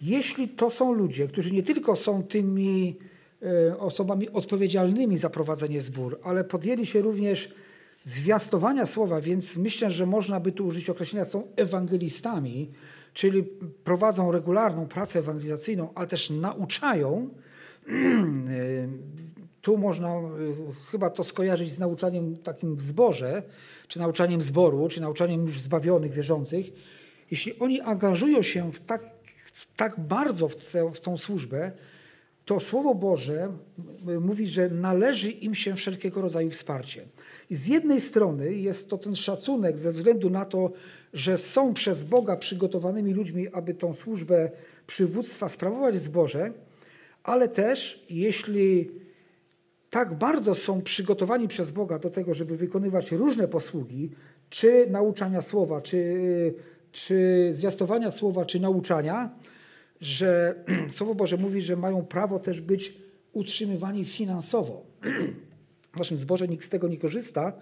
jeśli 0.00 0.48
to 0.48 0.70
są 0.70 0.92
ludzie, 0.92 1.28
którzy 1.28 1.54
nie 1.54 1.62
tylko 1.62 1.96
są 1.96 2.22
tymi 2.22 2.96
E, 3.42 3.78
osobami 3.78 4.30
odpowiedzialnymi 4.30 5.16
za 5.16 5.30
prowadzenie 5.30 5.80
zbór, 5.82 6.20
ale 6.22 6.44
podjęli 6.44 6.86
się 6.86 7.00
również 7.00 7.54
zwiastowania 8.02 8.86
słowa, 8.86 9.20
więc 9.20 9.56
myślę, 9.56 9.90
że 9.90 10.06
można 10.06 10.40
by 10.40 10.52
tu 10.52 10.66
użyć 10.66 10.90
określenia, 10.90 11.24
są 11.24 11.46
ewangelistami, 11.56 12.70
czyli 13.14 13.42
prowadzą 13.84 14.32
regularną 14.32 14.86
pracę 14.86 15.18
ewangelizacyjną, 15.18 15.94
ale 15.94 16.06
też 16.06 16.30
nauczają. 16.30 17.30
E, 17.88 17.92
tu 19.62 19.78
można 19.78 20.08
e, 20.08 20.20
chyba 20.90 21.10
to 21.10 21.24
skojarzyć 21.24 21.72
z 21.72 21.78
nauczaniem 21.78 22.36
takim 22.36 22.76
w 22.76 22.82
zborze, 22.82 23.42
czy 23.88 23.98
nauczaniem 23.98 24.42
zboru, 24.42 24.88
czy 24.88 25.00
nauczaniem 25.00 25.42
już 25.42 25.60
zbawionych, 25.60 26.12
wierzących. 26.12 26.66
Jeśli 27.30 27.58
oni 27.58 27.80
angażują 27.80 28.42
się 28.42 28.72
w 28.72 28.80
tak, 28.80 29.02
w 29.52 29.76
tak 29.76 30.00
bardzo 30.00 30.48
w, 30.48 30.56
te, 30.56 30.92
w 30.92 31.00
tą 31.00 31.16
służbę, 31.16 31.72
to 32.44 32.60
Słowo 32.60 32.94
Boże 32.94 33.52
mówi, 34.20 34.46
że 34.46 34.68
należy 34.68 35.30
im 35.30 35.54
się 35.54 35.74
wszelkiego 35.74 36.20
rodzaju 36.20 36.50
wsparcie. 36.50 37.04
I 37.50 37.54
z 37.54 37.66
jednej 37.66 38.00
strony 38.00 38.54
jest 38.54 38.88
to 38.88 38.98
ten 38.98 39.16
szacunek 39.16 39.78
ze 39.78 39.92
względu 39.92 40.30
na 40.30 40.44
to, 40.44 40.70
że 41.12 41.38
są 41.38 41.74
przez 41.74 42.04
Boga 42.04 42.36
przygotowanymi 42.36 43.14
ludźmi, 43.14 43.48
aby 43.52 43.74
tą 43.74 43.94
służbę 43.94 44.50
przywództwa 44.86 45.48
sprawować 45.48 45.94
w 45.94 45.98
zborze, 45.98 46.52
ale 47.22 47.48
też 47.48 48.06
jeśli 48.10 48.90
tak 49.90 50.18
bardzo 50.18 50.54
są 50.54 50.82
przygotowani 50.82 51.48
przez 51.48 51.70
Boga 51.70 51.98
do 51.98 52.10
tego, 52.10 52.34
żeby 52.34 52.56
wykonywać 52.56 53.12
różne 53.12 53.48
posługi, 53.48 54.10
czy 54.50 54.86
nauczania 54.90 55.42
słowa, 55.42 55.80
czy, 55.80 56.54
czy 56.92 57.48
zwiastowania 57.52 58.10
słowa, 58.10 58.44
czy 58.44 58.60
nauczania, 58.60 59.30
że 60.00 60.54
Słowo 60.96 61.14
Boże 61.14 61.36
mówi, 61.36 61.62
że 61.62 61.76
mają 61.76 62.04
prawo 62.04 62.38
też 62.38 62.60
być 62.60 62.94
utrzymywani 63.32 64.04
finansowo. 64.04 64.82
W 65.92 65.98
naszym 65.98 66.16
zborze 66.16 66.48
nikt 66.48 66.66
z 66.66 66.68
tego 66.68 66.88
nie 66.88 66.96
korzysta. 66.96 67.52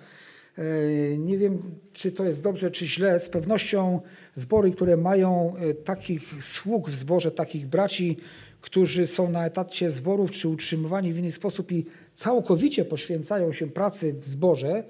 E, 0.58 1.18
nie 1.18 1.38
wiem, 1.38 1.58
czy 1.92 2.12
to 2.12 2.24
jest 2.24 2.42
dobrze, 2.42 2.70
czy 2.70 2.86
źle. 2.86 3.20
Z 3.20 3.28
pewnością 3.28 4.00
zbory, 4.34 4.70
które 4.70 4.96
mają 4.96 5.56
e, 5.56 5.74
takich 5.74 6.34
sług 6.44 6.90
w 6.90 6.94
zborze, 6.94 7.30
takich 7.30 7.66
braci, 7.66 8.16
którzy 8.60 9.06
są 9.06 9.30
na 9.30 9.46
etacie 9.46 9.90
zborów, 9.90 10.30
czy 10.30 10.48
utrzymywani 10.48 11.12
w 11.12 11.18
inny 11.18 11.30
sposób 11.30 11.72
i 11.72 11.86
całkowicie 12.14 12.84
poświęcają 12.84 13.52
się 13.52 13.66
pracy 13.66 14.12
w 14.12 14.24
zborze, 14.24 14.84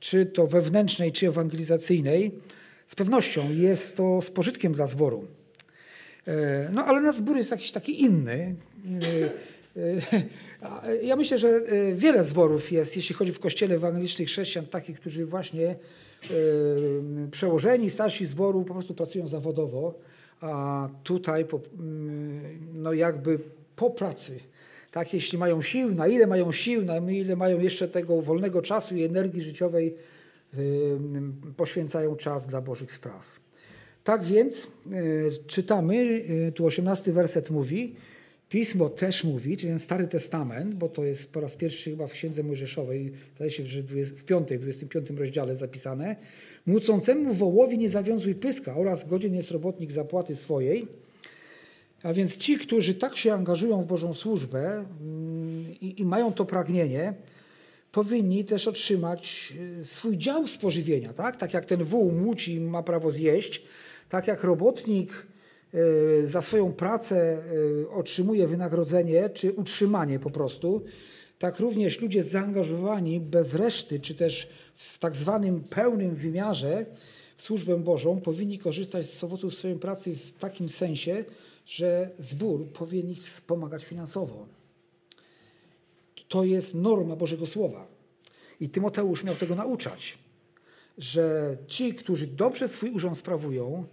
czy 0.00 0.26
to 0.26 0.46
wewnętrznej, 0.46 1.12
czy 1.12 1.28
ewangelizacyjnej, 1.28 2.32
z 2.88 2.94
pewnością 2.94 3.52
jest 3.52 3.96
to 3.96 4.22
z 4.22 4.30
pożytkiem 4.30 4.72
dla 4.72 4.86
zboru. 4.86 5.24
E, 6.26 6.70
no 6.72 6.84
ale 6.84 7.00
nasz 7.00 7.16
zbór 7.16 7.36
jest 7.36 7.50
jakiś 7.50 7.72
taki 7.72 8.02
inny. 8.02 8.54
E, 9.76 10.86
e, 10.88 10.96
ja 11.02 11.16
myślę, 11.16 11.38
że 11.38 11.60
wiele 11.94 12.24
zborów 12.24 12.72
jest, 12.72 12.96
jeśli 12.96 13.14
chodzi 13.14 13.32
w 13.32 13.38
kościele 13.38 13.74
ewangelicznych 13.74 14.28
chrześcijan, 14.28 14.66
takich, 14.66 15.00
którzy 15.00 15.26
właśnie 15.26 15.76
przełożeni, 17.30 17.90
starsi 17.90 18.26
zboru 18.26 18.64
po 18.64 18.72
prostu 18.74 18.94
pracują 18.94 19.26
zawodowo, 19.26 19.94
a 20.40 20.88
tutaj 21.04 21.46
no 22.74 22.92
jakby 22.92 23.38
po 23.76 23.90
pracy, 23.90 24.38
tak, 24.90 25.14
jeśli 25.14 25.38
mają 25.38 25.62
sił, 25.62 25.94
na 25.94 26.06
ile 26.06 26.26
mają 26.26 26.52
sił, 26.52 26.84
na 26.84 27.10
ile 27.10 27.36
mają 27.36 27.60
jeszcze 27.60 27.88
tego 27.88 28.22
wolnego 28.22 28.62
czasu 28.62 28.96
i 28.96 29.02
energii 29.02 29.42
życiowej, 29.42 29.94
poświęcają 31.56 32.16
czas 32.16 32.46
dla 32.46 32.60
Bożych 32.60 32.92
spraw. 32.92 33.40
Tak 34.04 34.24
więc 34.24 34.68
y, 34.92 35.30
czytamy, 35.46 35.94
y, 35.96 36.52
tu 36.54 36.64
18 36.66 37.12
werset 37.12 37.50
mówi, 37.50 37.94
Pismo 38.48 38.88
też 38.88 39.24
mówi, 39.24 39.56
czyli 39.56 39.68
ten 39.68 39.78
Stary 39.78 40.08
Testament, 40.08 40.74
bo 40.74 40.88
to 40.88 41.04
jest 41.04 41.32
po 41.32 41.40
raz 41.40 41.56
pierwszy 41.56 41.90
chyba 41.90 42.06
w 42.06 42.12
Księdze 42.12 42.42
Mojżeszowej, 42.42 43.12
zdaje 43.34 43.50
się 43.50 43.62
w 44.04 44.24
5, 44.24 44.48
25 44.48 45.10
rozdziale 45.10 45.56
zapisane, 45.56 46.16
Młócącemu 46.68 47.34
wołowi 47.34 47.78
nie 47.78 47.88
zawiązuj 47.88 48.34
pyska 48.34 48.76
oraz 48.76 49.08
godzien 49.08 49.34
jest 49.34 49.50
robotnik 49.50 49.92
zapłaty 49.92 50.34
swojej. 50.34 50.86
A 52.02 52.12
więc 52.12 52.36
ci, 52.36 52.58
którzy 52.58 52.94
tak 52.94 53.16
się 53.16 53.32
angażują 53.32 53.82
w 53.82 53.86
Bożą 53.86 54.14
służbę 54.14 54.84
mm, 55.00 55.64
i, 55.80 56.00
i 56.00 56.04
mają 56.04 56.32
to 56.32 56.44
pragnienie, 56.44 57.14
powinni 57.92 58.44
też 58.44 58.68
otrzymać 58.68 59.52
swój 59.82 60.16
dział 60.16 60.46
spożywienia. 60.46 61.12
Tak, 61.12 61.36
tak 61.36 61.54
jak 61.54 61.64
ten 61.64 61.84
wół 61.84 62.12
muci 62.12 62.60
ma 62.60 62.82
prawo 62.82 63.10
zjeść, 63.10 63.62
tak 64.08 64.26
jak 64.26 64.44
robotnik 64.44 65.26
e, 65.74 66.26
za 66.26 66.42
swoją 66.42 66.72
pracę 66.72 67.42
e, 67.86 67.90
otrzymuje 67.90 68.46
wynagrodzenie 68.46 69.30
czy 69.30 69.52
utrzymanie 69.52 70.18
po 70.18 70.30
prostu, 70.30 70.84
tak 71.38 71.60
również 71.60 72.00
ludzie 72.00 72.22
zaangażowani 72.22 73.20
bez 73.20 73.54
reszty, 73.54 74.00
czy 74.00 74.14
też 74.14 74.48
w 74.74 74.98
tak 74.98 75.16
zwanym 75.16 75.60
pełnym 75.60 76.14
wymiarze 76.14 76.86
w 77.36 77.42
służbę 77.42 77.76
Bożą 77.76 78.20
powinni 78.20 78.58
korzystać 78.58 79.06
z 79.06 79.24
owoców 79.24 79.54
swojej 79.54 79.78
pracy 79.78 80.16
w 80.16 80.32
takim 80.32 80.68
sensie, 80.68 81.24
że 81.66 82.10
zbór 82.18 82.66
powinien 82.66 83.10
ich 83.10 83.22
wspomagać 83.22 83.84
finansowo. 83.84 84.57
To 86.28 86.44
jest 86.44 86.74
norma 86.74 87.16
Bożego 87.16 87.46
Słowa. 87.46 87.86
I 88.60 88.68
Tymoteusz 88.68 89.24
miał 89.24 89.36
tego 89.36 89.54
nauczać 89.54 90.18
że 90.98 91.56
ci, 91.66 91.94
którzy 91.94 92.26
dobrze 92.26 92.68
swój 92.68 92.90
urząd 92.90 93.18
sprawują 93.18 93.84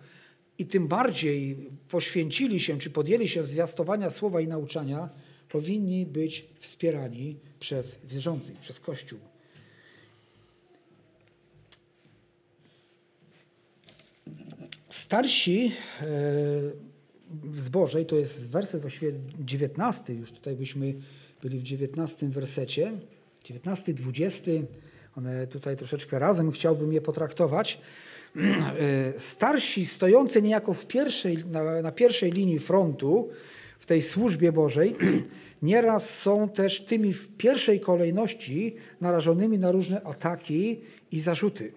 i 0.57 0.65
tym 0.65 0.87
bardziej 0.87 1.57
poświęcili 1.89 2.59
się, 2.59 2.79
czy 2.79 2.89
podjęli 2.89 3.27
się 3.27 3.43
zwiastowania 3.43 4.09
słowa 4.09 4.41
i 4.41 4.47
nauczania, 4.47 5.09
powinni 5.49 6.05
być 6.05 6.45
wspierani 6.59 7.37
przez 7.59 7.97
wierzących, 8.03 8.59
przez 8.59 8.79
Kościół. 8.79 9.19
Starsi 14.89 15.71
e, 16.01 16.05
w 17.31 17.99
i 18.01 18.05
to 18.05 18.15
jest 18.15 18.49
werset 18.49 18.81
właściwie 18.81 19.13
19, 19.39 20.13
już 20.13 20.31
tutaj 20.31 20.55
byśmy 20.55 20.93
byli 21.41 21.59
w 21.59 21.63
19 21.63 22.29
wersecie, 22.29 22.91
19, 23.43 23.93
20, 23.93 24.51
one 25.17 25.47
tutaj 25.47 25.77
troszeczkę 25.77 26.19
razem 26.19 26.51
chciałbym 26.51 26.93
je 26.93 27.01
potraktować. 27.01 27.81
Starsi 29.17 29.85
stojący 29.85 30.41
niejako 30.41 30.73
w 30.73 30.87
pierwszej, 30.87 31.45
na, 31.45 31.81
na 31.81 31.91
pierwszej 31.91 32.31
linii 32.31 32.59
frontu 32.59 33.29
w 33.79 33.85
tej 33.85 34.01
służbie 34.01 34.51
Bożej 34.51 34.95
nieraz 35.61 36.09
są 36.09 36.49
też 36.49 36.85
tymi 36.85 37.13
w 37.13 37.37
pierwszej 37.37 37.79
kolejności 37.79 38.75
narażonymi 39.01 39.59
na 39.59 39.71
różne 39.71 40.03
ataki 40.03 40.81
i 41.11 41.19
zarzuty. 41.19 41.71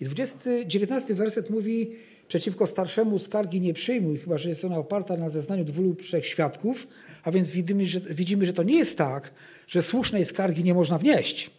I 0.00 0.04
20, 0.04 0.38
19 0.66 1.14
werset 1.14 1.50
mówi, 1.50 1.96
przeciwko 2.28 2.66
starszemu 2.66 3.18
skargi 3.18 3.60
nie 3.60 3.74
przyjmuj, 3.74 4.18
chyba 4.18 4.38
że 4.38 4.48
jest 4.48 4.64
ona 4.64 4.78
oparta 4.78 5.16
na 5.16 5.28
zeznaniu 5.30 5.64
dwóch 5.64 5.84
lub 5.84 6.02
trzech 6.02 6.26
świadków, 6.26 6.86
a 7.22 7.30
więc 7.30 7.50
widzimy 7.50 7.86
że, 7.86 8.00
widzimy, 8.00 8.46
że 8.46 8.52
to 8.52 8.62
nie 8.62 8.78
jest 8.78 8.98
tak, 8.98 9.30
że 9.66 9.82
słusznej 9.82 10.24
skargi 10.24 10.64
nie 10.64 10.74
można 10.74 10.98
wnieść 10.98 11.50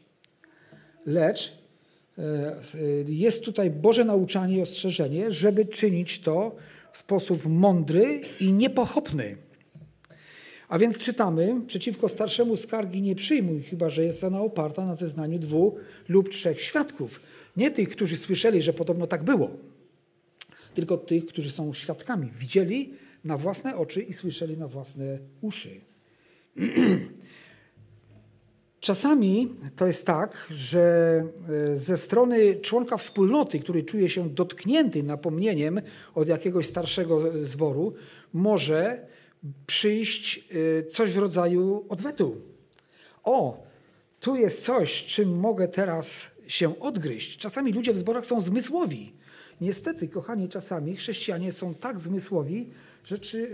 lecz 1.10 1.54
e, 2.18 2.56
jest 3.08 3.46
tutaj 3.46 3.70
Boże 3.70 4.06
nauczanie 4.06 4.58
i 4.58 4.62
ostrzeżenie, 4.62 5.32
żeby 5.32 5.66
czynić 5.66 6.20
to 6.20 6.56
w 6.92 6.98
sposób 6.98 7.46
mądry 7.46 8.22
i 8.40 8.54
niepochopny. 8.54 9.38
A 10.70 10.80
więc 10.80 10.98
czytamy, 10.98 11.62
przeciwko 11.68 12.10
starszemu 12.10 12.56
skargi 12.56 13.02
nie 13.02 13.16
przyjmuj, 13.16 13.62
chyba 13.62 13.90
że 13.90 14.04
jest 14.04 14.24
ona 14.24 14.42
oparta 14.42 14.86
na 14.86 14.96
zeznaniu 14.96 15.40
dwóch 15.40 15.74
lub 16.10 16.30
trzech 16.30 16.62
świadków. 16.62 17.22
Nie 17.58 17.72
tych, 17.72 17.90
którzy 17.90 18.18
słyszeli, 18.18 18.62
że 18.62 18.74
podobno 18.74 19.08
tak 19.08 19.24
było. 19.24 19.52
Tylko 20.80 20.98
tych, 20.98 21.26
którzy 21.26 21.52
są 21.52 21.74
świadkami. 21.74 22.30
Widzieli 22.32 22.94
na 23.24 23.38
własne 23.38 23.76
oczy 23.76 24.02
i 24.02 24.14
słyszeli 24.14 24.58
na 24.58 24.68
własne 24.68 25.20
uszy. 25.42 25.82
Czasami 28.80 29.56
to 29.76 29.88
jest 29.88 30.06
tak, 30.06 30.48
że 30.50 30.80
e, 31.72 31.78
ze 31.78 31.98
strony 31.98 32.56
członka 32.56 32.98
wspólnoty, 32.98 33.60
który 33.60 33.84
czuje 33.84 34.10
się 34.10 34.30
dotknięty 34.30 35.04
napomnieniem 35.04 35.82
od 36.16 36.28
jakiegoś 36.28 36.66
starszego 36.66 37.46
zboru, 37.46 37.94
może 38.34 39.08
przyjść 39.68 40.38
e, 40.38 40.84
coś 40.84 41.12
w 41.12 41.18
rodzaju 41.18 41.86
odwetu. 41.90 42.38
O, 43.24 43.64
tu 44.20 44.36
jest 44.36 44.66
coś, 44.66 45.06
czym 45.06 45.40
mogę 45.40 45.68
teraz 45.68 46.32
się 46.48 46.80
odgryźć. 46.80 47.38
Czasami 47.38 47.74
ludzie 47.74 47.94
w 47.94 47.98
zborach 47.98 48.26
są 48.26 48.42
zmysłowi. 48.42 49.20
Niestety, 49.62 50.08
kochani, 50.08 50.50
czasami 50.50 50.96
chrześcijanie 50.96 51.52
są 51.52 51.74
tak 51.74 52.00
zmysłowi, 52.00 52.70
że 53.04 53.20
czy, 53.20 53.50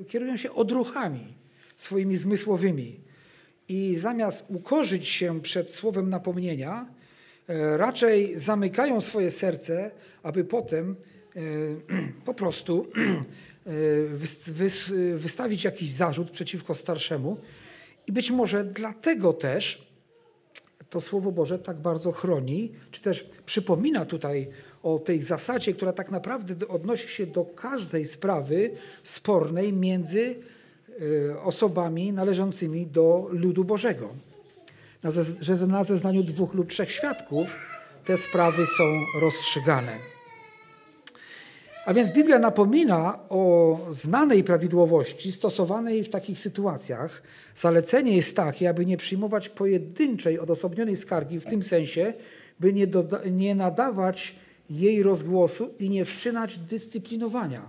e, 0.00 0.04
kierują 0.04 0.36
się 0.36 0.52
odruchami 0.52 1.34
swoimi 1.76 2.16
zmysłowymi 2.16 3.00
i 3.68 3.96
zamiast 3.98 4.44
ukorzyć 4.48 5.08
się 5.08 5.40
przed 5.40 5.70
słowem 5.70 6.10
napomnienia, 6.10 6.86
e, 7.48 7.76
raczej 7.76 8.38
zamykają 8.38 9.00
swoje 9.00 9.30
serce, 9.30 9.90
aby 10.22 10.44
potem 10.44 10.96
e, 11.36 11.40
po 12.24 12.34
prostu 12.34 12.86
e, 13.66 15.16
wystawić 15.16 15.64
jakiś 15.64 15.90
zarzut 15.90 16.30
przeciwko 16.30 16.74
starszemu. 16.74 17.36
I 18.06 18.12
być 18.12 18.30
może 18.30 18.64
dlatego 18.64 19.32
też 19.32 19.88
to 20.90 21.00
Słowo 21.00 21.32
Boże 21.32 21.58
tak 21.58 21.76
bardzo 21.76 22.12
chroni, 22.12 22.72
czy 22.90 23.02
też 23.02 23.30
przypomina 23.46 24.04
tutaj 24.04 24.48
o 24.82 24.98
tej 24.98 25.22
zasadzie, 25.22 25.72
która 25.72 25.92
tak 25.92 26.10
naprawdę 26.10 26.68
odnosi 26.68 27.08
się 27.08 27.26
do 27.26 27.44
każdej 27.44 28.04
sprawy 28.04 28.70
spornej 29.02 29.72
między 29.72 30.36
Y, 31.02 31.40
osobami 31.40 32.12
należącymi 32.12 32.86
do 32.86 33.28
ludu 33.30 33.64
Bożego. 33.64 34.08
Że 35.40 35.66
na 35.66 35.84
zeznaniu 35.84 36.22
dwóch 36.22 36.54
lub 36.54 36.70
trzech 36.70 36.92
świadków 36.92 37.46
te 38.04 38.16
sprawy 38.16 38.62
są 38.76 38.84
rozstrzygane. 39.20 39.92
A 41.86 41.94
więc 41.94 42.12
Biblia 42.12 42.38
napomina 42.38 43.18
o 43.28 43.78
znanej 43.90 44.44
prawidłowości 44.44 45.32
stosowanej 45.32 46.04
w 46.04 46.08
takich 46.08 46.38
sytuacjach. 46.38 47.22
Zalecenie 47.54 48.16
jest 48.16 48.36
takie, 48.36 48.70
aby 48.70 48.86
nie 48.86 48.96
przyjmować 48.96 49.48
pojedynczej, 49.48 50.38
odosobnionej 50.38 50.96
skargi 50.96 51.40
w 51.40 51.46
tym 51.46 51.62
sensie, 51.62 52.14
by 52.60 52.72
nie, 52.72 52.86
nie 53.30 53.54
nadawać 53.54 54.34
jej 54.70 55.02
rozgłosu 55.02 55.74
i 55.78 55.90
nie 55.90 56.04
wszczynać 56.04 56.58
dyscyplinowania. 56.58 57.62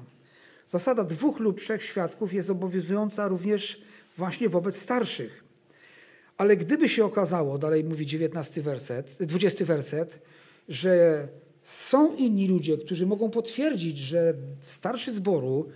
Zasada 0.68 1.03
dwóch 1.03 1.39
lub 1.39 1.60
trzech 1.60 1.84
świadków 1.84 2.34
jest 2.34 2.50
obowiązująca 2.50 3.27
również 3.27 3.82
właśnie 4.18 4.50
wobec 4.50 4.77
starszych. 4.77 5.44
Ale 6.38 6.58
gdyby 6.58 6.89
się 6.89 7.06
okazało, 7.06 7.58
dalej 7.58 7.84
mówi 7.84 8.06
19 8.06 8.62
werset, 8.62 9.15
20 9.20 9.65
werset, 9.65 10.20
że 10.70 11.27
są 11.63 12.15
inni 12.15 12.48
ludzie, 12.48 12.77
którzy 12.77 13.06
mogą 13.06 13.29
potwierdzić, 13.29 13.98
że 13.98 14.34
starszy 14.62 15.13
zboru 15.13 15.70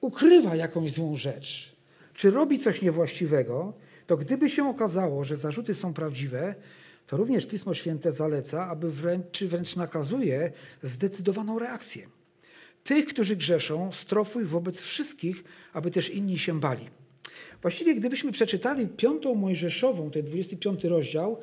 ukrywa 0.00 0.56
jakąś 0.56 0.92
złą 0.92 1.16
rzecz, 1.16 1.76
czy 2.14 2.30
robi 2.30 2.58
coś 2.58 2.82
niewłaściwego, 2.82 3.72
to 4.06 4.16
gdyby 4.16 4.50
się 4.50 4.68
okazało, 4.68 5.24
że 5.24 5.36
zarzuty 5.36 5.74
są 5.74 5.94
prawdziwe, 5.94 6.54
to 7.10 7.16
również 7.16 7.46
Pismo 7.46 7.74
Święte 7.74 8.12
zaleca, 8.12 8.66
aby 8.66 8.90
wręcz, 8.90 9.26
czy 9.32 9.48
wręcz 9.48 9.76
nakazuje 9.76 10.52
zdecydowaną 10.82 11.58
reakcję. 11.58 12.06
Tych, 12.84 13.06
którzy 13.06 13.36
grzeszą, 13.36 13.92
strofuj 13.92 14.44
wobec 14.44 14.80
wszystkich, 14.80 15.44
aby 15.72 15.90
też 15.90 16.10
inni 16.10 16.38
się 16.38 16.60
bali. 16.60 16.88
Właściwie, 17.62 17.94
gdybyśmy 17.94 18.32
przeczytali 18.32 18.88
piątą 18.88 19.34
Mojżeszową, 19.34 20.10
ten 20.10 20.22
25 20.22 20.84
rozdział, 20.84 21.38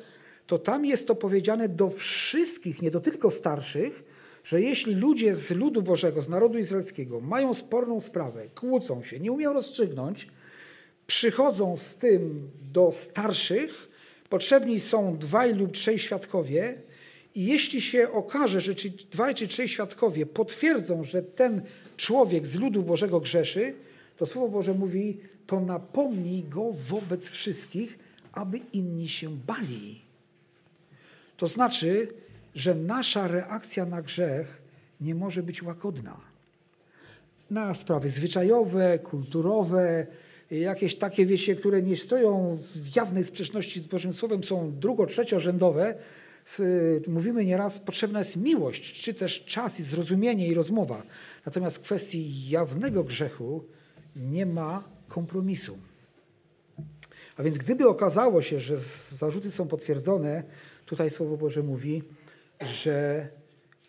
to 0.46 0.58
tam 0.58 0.86
jest 0.86 1.06
to 1.06 1.14
powiedziane 1.14 1.68
do 1.68 1.90
wszystkich, 1.90 2.82
nie 2.82 2.90
do 2.90 3.00
tylko 3.00 3.30
starszych, 3.30 4.04
że 4.44 4.60
jeśli 4.60 4.94
ludzie 4.94 5.34
z 5.34 5.50
ludu 5.50 5.82
Bożego, 5.82 6.22
z 6.22 6.28
narodu 6.28 6.58
izraelskiego 6.58 7.20
mają 7.20 7.54
sporną 7.54 8.00
sprawę, 8.00 8.48
kłócą 8.54 9.02
się, 9.02 9.20
nie 9.20 9.32
umieją 9.32 9.52
rozstrzygnąć, 9.52 10.28
przychodzą 11.06 11.76
z 11.76 11.96
tym 11.96 12.50
do 12.72 12.92
starszych, 12.92 13.87
potrzebni 14.28 14.80
są 14.80 15.18
dwaj 15.18 15.54
lub 15.54 15.72
trzej 15.72 15.98
świadkowie, 15.98 16.82
i 17.34 17.46
jeśli 17.46 17.80
się 17.80 18.12
okaże, 18.12 18.60
że 18.60 18.74
czy 18.74 18.90
dwaj 18.90 19.34
czy 19.34 19.48
trzej 19.48 19.68
świadkowie 19.68 20.26
potwierdzą, 20.26 21.04
że 21.04 21.22
ten 21.22 21.62
człowiek 21.96 22.46
z 22.46 22.56
ludu 22.56 22.82
Bożego 22.82 23.20
grzeszy, 23.20 23.74
to 24.16 24.26
Słowo 24.26 24.48
Boże 24.48 24.74
mówi, 24.74 25.20
to 25.46 25.60
napomnij 25.60 26.44
go 26.44 26.72
wobec 26.72 27.28
wszystkich, 27.28 27.98
aby 28.32 28.58
inni 28.72 29.08
się 29.08 29.36
bali. 29.46 30.00
To 31.36 31.48
znaczy, 31.48 32.08
że 32.54 32.74
nasza 32.74 33.28
reakcja 33.28 33.86
na 33.86 34.02
grzech 34.02 34.62
nie 35.00 35.14
może 35.14 35.42
być 35.42 35.62
łagodna. 35.62 36.20
Na 37.50 37.74
sprawy 37.74 38.08
zwyczajowe, 38.08 38.98
kulturowe, 38.98 40.06
jakieś 40.50 40.98
takie, 40.98 41.26
wiecie, 41.26 41.56
które 41.56 41.82
nie 41.82 41.96
stoją 41.96 42.58
w 42.74 42.96
jawnej 42.96 43.24
sprzeczności 43.24 43.80
z 43.80 43.86
Bożym 43.86 44.12
Słowem, 44.12 44.44
są 44.44 44.72
drugo-, 44.72 45.06
trzeciorzędowe, 45.06 45.94
mówimy 47.08 47.44
nieraz, 47.44 47.78
potrzebna 47.78 48.18
jest 48.18 48.36
miłość, 48.36 49.02
czy 49.02 49.14
też 49.14 49.44
czas 49.44 49.80
i 49.80 49.82
zrozumienie 49.82 50.48
i 50.48 50.54
rozmowa. 50.54 51.02
Natomiast 51.46 51.76
w 51.76 51.80
kwestii 51.80 52.48
jawnego 52.48 53.04
grzechu 53.04 53.64
nie 54.16 54.46
ma 54.46 54.88
kompromisu. 55.08 55.78
A 57.36 57.42
więc 57.42 57.58
gdyby 57.58 57.88
okazało 57.88 58.42
się, 58.42 58.60
że 58.60 58.78
zarzuty 59.12 59.50
są 59.50 59.68
potwierdzone, 59.68 60.42
tutaj 60.86 61.10
Słowo 61.10 61.36
Boże 61.36 61.62
mówi, 61.62 62.02
że 62.60 63.28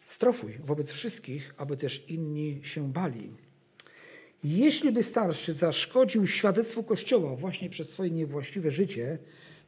strofuj 0.05 0.57
wobec 0.65 0.91
wszystkich, 0.91 1.53
aby 1.57 1.77
też 1.77 2.09
inni 2.09 2.61
się 2.63 2.93
bali. 2.93 3.31
Jeśli 4.43 4.91
by 4.91 5.03
starszy 5.03 5.53
zaszkodził 5.53 6.27
świadectwu 6.27 6.83
Kościoła 6.83 7.35
właśnie 7.35 7.69
przez 7.69 7.89
swoje 7.89 8.11
niewłaściwe 8.11 8.71
życie, 8.71 9.17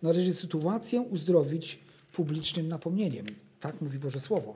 należy 0.01 0.33
sytuację 0.33 1.01
uzdrowić 1.01 1.79
publicznym 2.11 2.67
napomnieniem. 2.67 3.25
Tak 3.59 3.81
mówi 3.81 3.99
Boże 3.99 4.19
Słowo. 4.19 4.55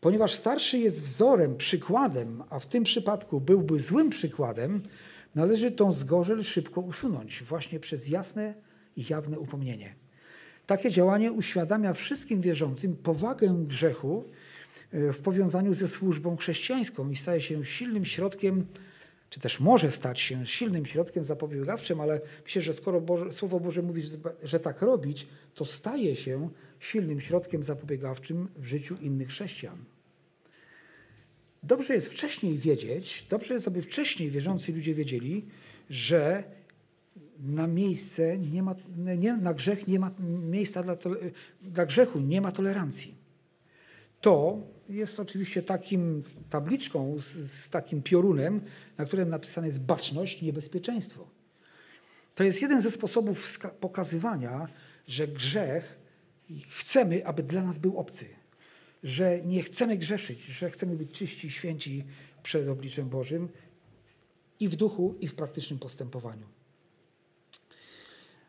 Ponieważ 0.00 0.34
starszy 0.34 0.78
jest 0.78 1.02
wzorem, 1.02 1.56
przykładem, 1.56 2.42
a 2.50 2.58
w 2.60 2.66
tym 2.66 2.84
przypadku 2.84 3.40
byłby 3.40 3.78
złym 3.78 4.10
przykładem, 4.10 4.82
należy 5.34 5.70
tą 5.70 5.92
zgorzel 5.92 6.42
szybko 6.42 6.80
usunąć, 6.80 7.42
właśnie 7.42 7.80
przez 7.80 8.08
jasne 8.08 8.54
i 8.96 9.04
jawne 9.08 9.38
upomnienie. 9.38 9.94
Takie 10.66 10.90
działanie 10.90 11.32
uświadamia 11.32 11.92
wszystkim 11.92 12.40
wierzącym 12.40 12.96
powagę 12.96 13.54
grzechu 13.66 14.24
w 14.92 15.20
powiązaniu 15.22 15.74
ze 15.74 15.88
służbą 15.88 16.36
chrześcijańską 16.36 17.10
i 17.10 17.16
staje 17.16 17.40
się 17.40 17.64
silnym 17.64 18.04
środkiem 18.04 18.66
czy 19.30 19.40
też 19.40 19.60
może 19.60 19.90
stać 19.90 20.20
się 20.20 20.46
silnym 20.46 20.86
środkiem 20.86 21.24
zapobiegawczym, 21.24 22.00
ale 22.00 22.20
myślę, 22.44 22.62
że 22.62 22.72
skoro 22.72 23.00
Boże, 23.00 23.32
Słowo 23.32 23.60
Boże 23.60 23.82
mówi, 23.82 24.02
że, 24.02 24.16
że 24.42 24.60
tak 24.60 24.82
robić, 24.82 25.26
to 25.54 25.64
staje 25.64 26.16
się 26.16 26.48
silnym 26.80 27.20
środkiem 27.20 27.62
zapobiegawczym 27.62 28.48
w 28.56 28.66
życiu 28.66 28.96
innych 29.00 29.28
chrześcijan. 29.28 29.84
Dobrze 31.62 31.94
jest 31.94 32.12
wcześniej 32.12 32.58
wiedzieć, 32.58 33.26
dobrze 33.30 33.54
jest, 33.54 33.68
aby 33.68 33.82
wcześniej 33.82 34.30
wierzący 34.30 34.72
ludzie 34.72 34.94
wiedzieli, 34.94 35.46
że 35.90 36.44
na 37.38 37.66
miejsce 37.66 38.38
nie 38.38 38.62
ma, 38.62 38.74
nie, 38.96 39.36
na 39.36 39.54
grzech 39.54 39.88
nie 39.88 39.98
ma 39.98 40.10
miejsca 40.50 40.82
dla, 40.82 40.96
dla 41.62 41.86
grzechu, 41.86 42.20
nie 42.20 42.40
ma 42.40 42.52
tolerancji. 42.52 43.14
To 44.20 44.60
jest 44.88 45.20
oczywiście 45.20 45.62
takim 45.62 46.20
tabliczką 46.50 47.16
z, 47.20 47.50
z 47.50 47.70
takim 47.70 48.02
piorunem, 48.02 48.60
na 48.98 49.04
którym 49.04 49.28
napisane 49.28 49.66
jest 49.66 49.80
baczność, 49.80 50.42
niebezpieczeństwo. 50.42 51.28
To 52.34 52.44
jest 52.44 52.62
jeden 52.62 52.82
ze 52.82 52.90
sposobów 52.90 53.58
pokazywania, 53.80 54.68
że 55.08 55.28
grzech 55.28 55.98
chcemy, 56.68 57.26
aby 57.26 57.42
dla 57.42 57.62
nas 57.62 57.78
był 57.78 57.98
obcy. 57.98 58.26
Że 59.02 59.40
nie 59.42 59.62
chcemy 59.62 59.96
grzeszyć, 59.96 60.40
że 60.40 60.70
chcemy 60.70 60.96
być 60.96 61.10
czyści, 61.10 61.50
święci 61.50 62.04
przed 62.42 62.68
obliczem 62.68 63.08
Bożym 63.08 63.48
i 64.60 64.68
w 64.68 64.76
duchu, 64.76 65.14
i 65.20 65.28
w 65.28 65.34
praktycznym 65.34 65.78
postępowaniu. 65.78 66.46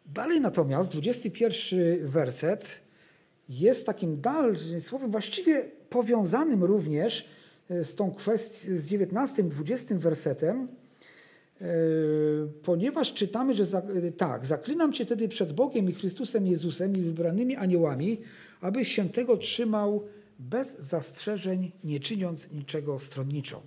Dalej 0.06 0.42
natomiast, 0.42 0.92
21 0.92 2.08
werset 2.08 2.66
jest 3.50 3.86
takim 3.86 4.22
dalszym 4.22 4.82
słowem, 4.82 5.12
właściwie 5.12 5.72
powiązanym 5.90 6.64
również 6.64 7.26
e, 7.70 7.84
z 7.84 7.96
tą 7.96 8.12
kwestią, 8.12 8.76
z 8.76 8.92
19-20 8.92 9.98
wersetem, 9.98 10.68
e, 11.62 11.66
ponieważ 12.64 13.14
czytamy, 13.14 13.54
że 13.54 13.66
za, 13.66 13.80
e, 13.80 14.12
tak, 14.12 14.46
zaklinam 14.46 14.94
Cię 14.94 15.06
wtedy 15.06 15.28
przed 15.28 15.54
Bogiem 15.54 15.90
i 15.90 15.94
Chrystusem 15.94 16.48
Jezusem 16.48 16.96
i 16.96 17.02
wybranymi 17.02 17.56
aniołami, 17.56 18.22
abyś 18.62 18.96
się 18.96 19.10
tego 19.10 19.38
trzymał 19.38 20.04
bez 20.40 20.80
zastrzeżeń, 20.80 21.72
nie 21.84 22.00
czyniąc 22.00 22.52
niczego 22.52 23.00
stronniczo. 23.00 23.62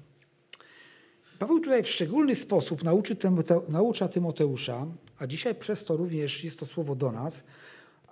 Paweł 1.39 1.61
tutaj 1.61 1.83
w 1.83 1.89
szczególny 1.89 2.35
sposób 2.35 2.85
nauczy 3.69 4.09
Tymoteusza, 4.09 4.87
a 5.19 5.27
dzisiaj 5.27 5.55
przez 5.55 5.85
to 5.85 5.97
również 5.97 6.45
jest 6.45 6.59
to 6.59 6.67
słowo 6.67 6.97
do 6.97 7.13
nas, 7.13 7.45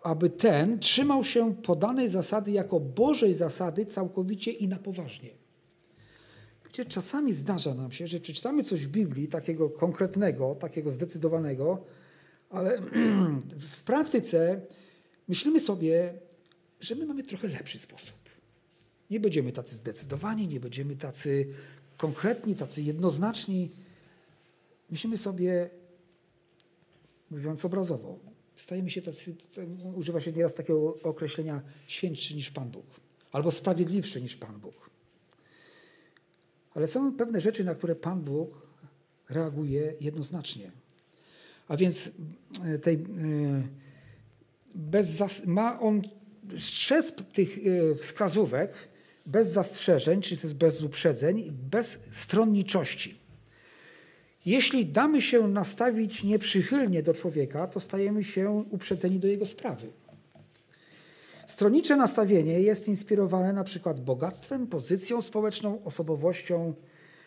aby 0.03 0.31
ten 0.31 0.79
trzymał 0.79 1.25
się 1.25 1.55
podanej 1.55 2.09
zasady 2.09 2.51
jako 2.51 2.81
Bożej 2.81 3.33
zasady 3.33 3.87
całkowicie 3.87 4.51
i 4.51 4.69
na 4.69 4.77
poważnie. 4.77 5.31
Gdzie 6.65 6.85
czasami 6.85 7.33
zdarza 7.33 7.75
nam 7.75 7.93
się, 7.93 8.07
że 8.07 8.21
przeczytamy 8.21 8.63
coś 8.63 8.87
w 8.87 8.89
Biblii 8.89 9.29
takiego 9.29 9.71
konkretnego, 9.71 10.55
takiego 10.55 10.91
zdecydowanego, 10.91 11.85
ale 12.51 12.81
w 13.77 13.83
praktyce 13.83 14.61
myślimy 15.29 15.61
sobie, 15.61 16.15
że 16.81 16.95
my 16.95 17.07
mamy 17.07 17.23
trochę 17.23 17.49
lepszy 17.49 17.79
sposób. 17.79 18.19
Nie 19.11 19.21
będziemy 19.21 19.53
tacy 19.53 19.75
zdecydowani, 19.75 20.49
nie 20.49 20.61
będziemy 20.61 20.97
tacy 20.97 21.47
konkretni, 21.97 22.55
tacy 22.55 22.83
jednoznaczni. 22.83 23.71
Myślimy 24.91 25.17
sobie, 25.17 25.71
mówiąc 27.31 27.65
obrazowo, 27.65 28.19
stajemy 28.59 28.91
się 28.91 29.03
tacy, 29.03 29.37
używa 29.95 30.21
się 30.21 30.33
nieraz 30.33 30.55
takiego 30.55 31.03
określenia 31.03 31.63
świętszy 31.87 32.35
niż 32.35 32.51
Pan 32.51 32.71
Bóg, 32.71 32.87
albo 33.33 33.51
sprawiedliwszy 33.51 34.23
niż 34.23 34.37
Pan 34.37 34.61
Bóg. 34.61 34.91
Ale 36.75 36.89
są 36.89 37.17
pewne 37.17 37.41
rzeczy, 37.41 37.65
na 37.65 37.75
które 37.75 37.95
Pan 37.95 38.21
Bóg 38.21 38.67
reaguje 39.29 39.95
jednoznacznie. 40.01 40.71
A 41.69 41.77
więc 41.77 42.11
e, 42.65 42.79
tej, 42.79 42.95
e, 42.95 42.99
bez 44.75 45.47
ma 45.47 45.81
on 45.81 46.03
strzec 46.59 47.15
tych 47.33 47.59
e, 47.59 47.95
wskazówek 47.95 48.89
bez 49.27 49.49
zastrzeżeń, 49.49 50.23
czyli 50.23 50.41
to 50.41 50.47
jest 50.47 50.57
bez 50.57 50.83
uprzedzeń, 50.83 51.53
bez 51.71 52.01
stronniczości. 52.13 53.19
Jeśli 54.47 54.87
damy 54.87 55.23
się 55.23 55.49
nastawić 55.49 56.25
nieprzychylnie 56.25 57.03
do 57.03 57.15
człowieka, 57.15 57.67
to 57.67 57.81
stajemy 57.81 58.25
się 58.25 58.65
uprzedzeni 58.71 59.19
do 59.19 59.29
jego 59.29 59.47
sprawy. 59.47 59.87
Stronnicze 61.47 61.97
nastawienie 61.97 62.61
jest 62.61 62.89
inspirowane 62.89 63.53
na 63.53 63.65
przykład 63.65 64.01
bogactwem, 64.01 64.67
pozycją 64.67 65.23
społeczną, 65.23 65.85
osobowością. 65.85 66.75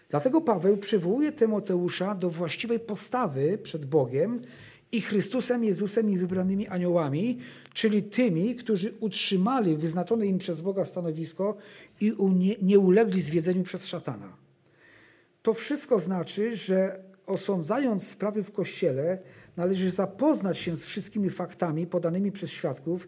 Dlatego 0.10 0.41
Paweł 0.41 0.78
przywołuje 0.78 1.32
Tymoteusza 1.32 2.15
do 2.15 2.30
właściwej 2.30 2.80
postawy 2.80 3.58
przed 3.63 3.86
Bogiem 3.86 4.41
i 4.91 5.02
Chrystusem, 5.02 5.63
Jezusem 5.63 6.10
i 6.10 6.17
wybranymi 6.17 6.67
aniołami, 6.67 7.38
czyli 7.74 8.04
tymi, 8.04 8.56
którzy 8.56 8.93
utrzymali 9.00 9.76
wyznaczone 9.76 10.26
im 10.26 10.38
przez 10.38 10.62
Boga 10.62 10.86
stanowisko 10.86 11.58
i 12.02 12.13
nie 12.62 12.80
ulegli 12.80 13.21
zwiedzeniu 13.21 13.63
przez 13.63 13.86
szatana. 13.86 14.40
To 15.41 15.54
wszystko 15.54 15.99
znaczy, 15.99 16.56
że 16.58 17.04
osądzając 17.25 18.08
sprawy 18.08 18.43
w 18.43 18.51
Kościele, 18.51 19.19
należy 19.58 19.91
zapoznać 19.91 20.58
się 20.58 20.77
z 20.77 20.84
wszystkimi 20.84 21.30
faktami 21.30 21.88
podanymi 21.88 22.32
przez 22.32 22.51
świadków, 22.51 23.08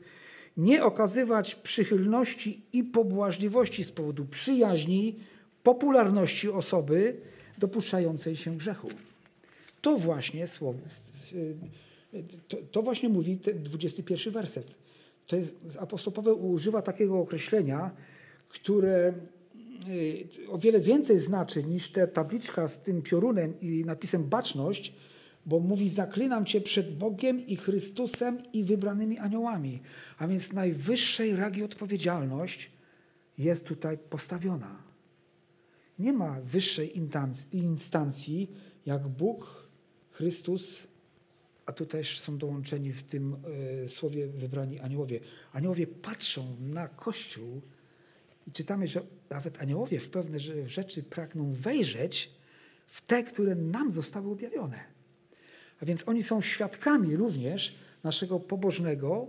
nie 0.58 0.84
okazywać 0.84 1.56
przychylności 1.56 2.66
i 2.74 2.84
pobłażliwości 2.84 3.84
z 3.84 3.92
powodu 3.92 4.26
przyjaźni, 4.26 5.20
popularności 5.64 6.50
osoby 6.50 7.22
dopuszczającej 7.58 8.36
się 8.36 8.58
grzechu. 8.58 8.90
To 9.82 9.98
właśnie 9.98 10.48
słowo, 10.48 10.80
to, 12.48 12.58
to 12.72 12.82
właśnie 12.82 13.10
mówi 13.10 13.38
ten 13.38 13.64
21 13.64 14.34
werset. 14.34 14.68
To 15.28 15.36
jest, 15.36 15.56
apostoł 15.80 16.52
używa 16.52 16.82
takiego 16.82 17.20
określenia, 17.20 17.92
które 18.50 19.14
o 20.50 20.58
wiele 20.58 20.80
więcej 20.80 21.20
znaczy 21.20 21.64
niż 21.64 21.90
ta 21.90 22.08
tabliczka 22.08 22.68
z 22.68 22.82
tym 22.82 23.02
piorunem 23.02 23.60
i 23.60 23.86
napisem 23.86 24.24
baczność, 24.24 24.94
bo 25.46 25.60
mówi 25.60 25.90
zaklinam 25.90 26.46
cię 26.46 26.62
przed 26.62 26.98
Bogiem 26.98 27.48
i 27.48 27.56
Chrystusem 27.56 28.38
i 28.54 28.64
wybranymi 28.64 29.20
aniołami. 29.20 29.82
A 30.18 30.28
więc 30.28 30.54
najwyższej 30.54 31.36
ragi 31.36 31.64
odpowiedzialność 31.64 32.72
jest 33.38 33.66
tutaj 33.66 33.98
postawiona. 33.98 34.84
Nie 36.00 36.14
ma 36.14 36.42
wyższej 36.42 36.98
instancji 37.52 38.52
jak 38.86 39.08
Bóg, 39.08 39.68
Chrystus, 40.12 40.88
a 41.66 41.72
tu 41.72 41.86
też 41.86 42.20
są 42.20 42.38
dołączeni 42.38 42.94
w 42.94 43.04
tym 43.04 43.36
y, 43.86 43.90
słowie 43.90 44.28
wybrani 44.28 44.80
aniołowie. 44.80 45.20
Aniołowie 45.54 45.88
patrzą 45.88 46.56
na 46.60 46.88
Kościół 46.88 47.62
i 48.48 48.52
czytamy, 48.52 48.88
że 48.88 49.02
nawet 49.34 49.62
aniołowie 49.62 50.00
w 50.00 50.10
pewne 50.10 50.40
rzeczy 50.66 51.04
pragną 51.04 51.54
wejrzeć 51.54 52.32
w 52.88 53.02
te, 53.02 53.24
które 53.24 53.56
nam 53.56 53.92
zostały 53.92 54.32
objawione. 54.32 54.80
A 55.82 55.86
więc 55.86 56.08
oni 56.08 56.24
są 56.24 56.42
świadkami 56.42 57.16
również 57.16 57.76
naszego 58.04 58.40
pobożnego, 58.40 59.28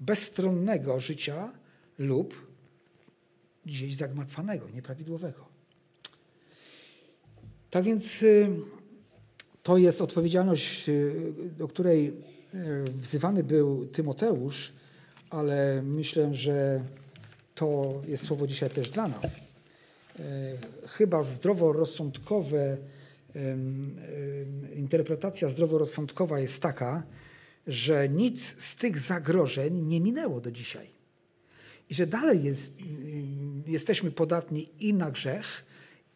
bezstronnego 0.00 1.00
życia 1.00 1.52
lub 1.98 2.50
gdzieś 3.66 3.96
zagmatwanego, 3.96 4.70
nieprawidłowego. 4.70 5.46
Tak 7.70 7.84
więc 7.84 8.22
y, 8.22 8.48
to 9.62 9.78
jest 9.78 10.02
odpowiedzialność, 10.02 10.88
y, 10.88 11.32
do 11.58 11.68
której 11.68 12.12
wzywany 12.86 13.44
był 13.44 13.86
Tymoteusz, 13.86 14.72
ale 15.30 15.82
myślę, 15.82 16.34
że 16.34 16.84
to 17.60 18.02
jest 18.06 18.26
słowo 18.26 18.46
dzisiaj 18.46 18.70
też 18.70 18.90
dla 18.90 19.08
nas. 19.08 19.24
E, 20.18 20.22
chyba 20.88 21.22
zdroworozsądkowe, 21.22 22.76
interpretacja 24.74 25.48
zdroworozsądkowa 25.48 26.40
jest 26.40 26.62
taka, 26.62 27.02
że 27.66 28.08
nic 28.08 28.62
z 28.62 28.76
tych 28.76 28.98
zagrożeń 28.98 29.80
nie 29.86 30.00
minęło 30.00 30.40
do 30.40 30.50
dzisiaj. 30.50 30.86
I 31.90 31.94
że 31.94 32.06
dalej 32.06 32.44
jest, 32.44 32.78
jesteśmy 33.66 34.10
podatni 34.10 34.68
i 34.80 34.94
na 34.94 35.10
grzech, 35.10 35.64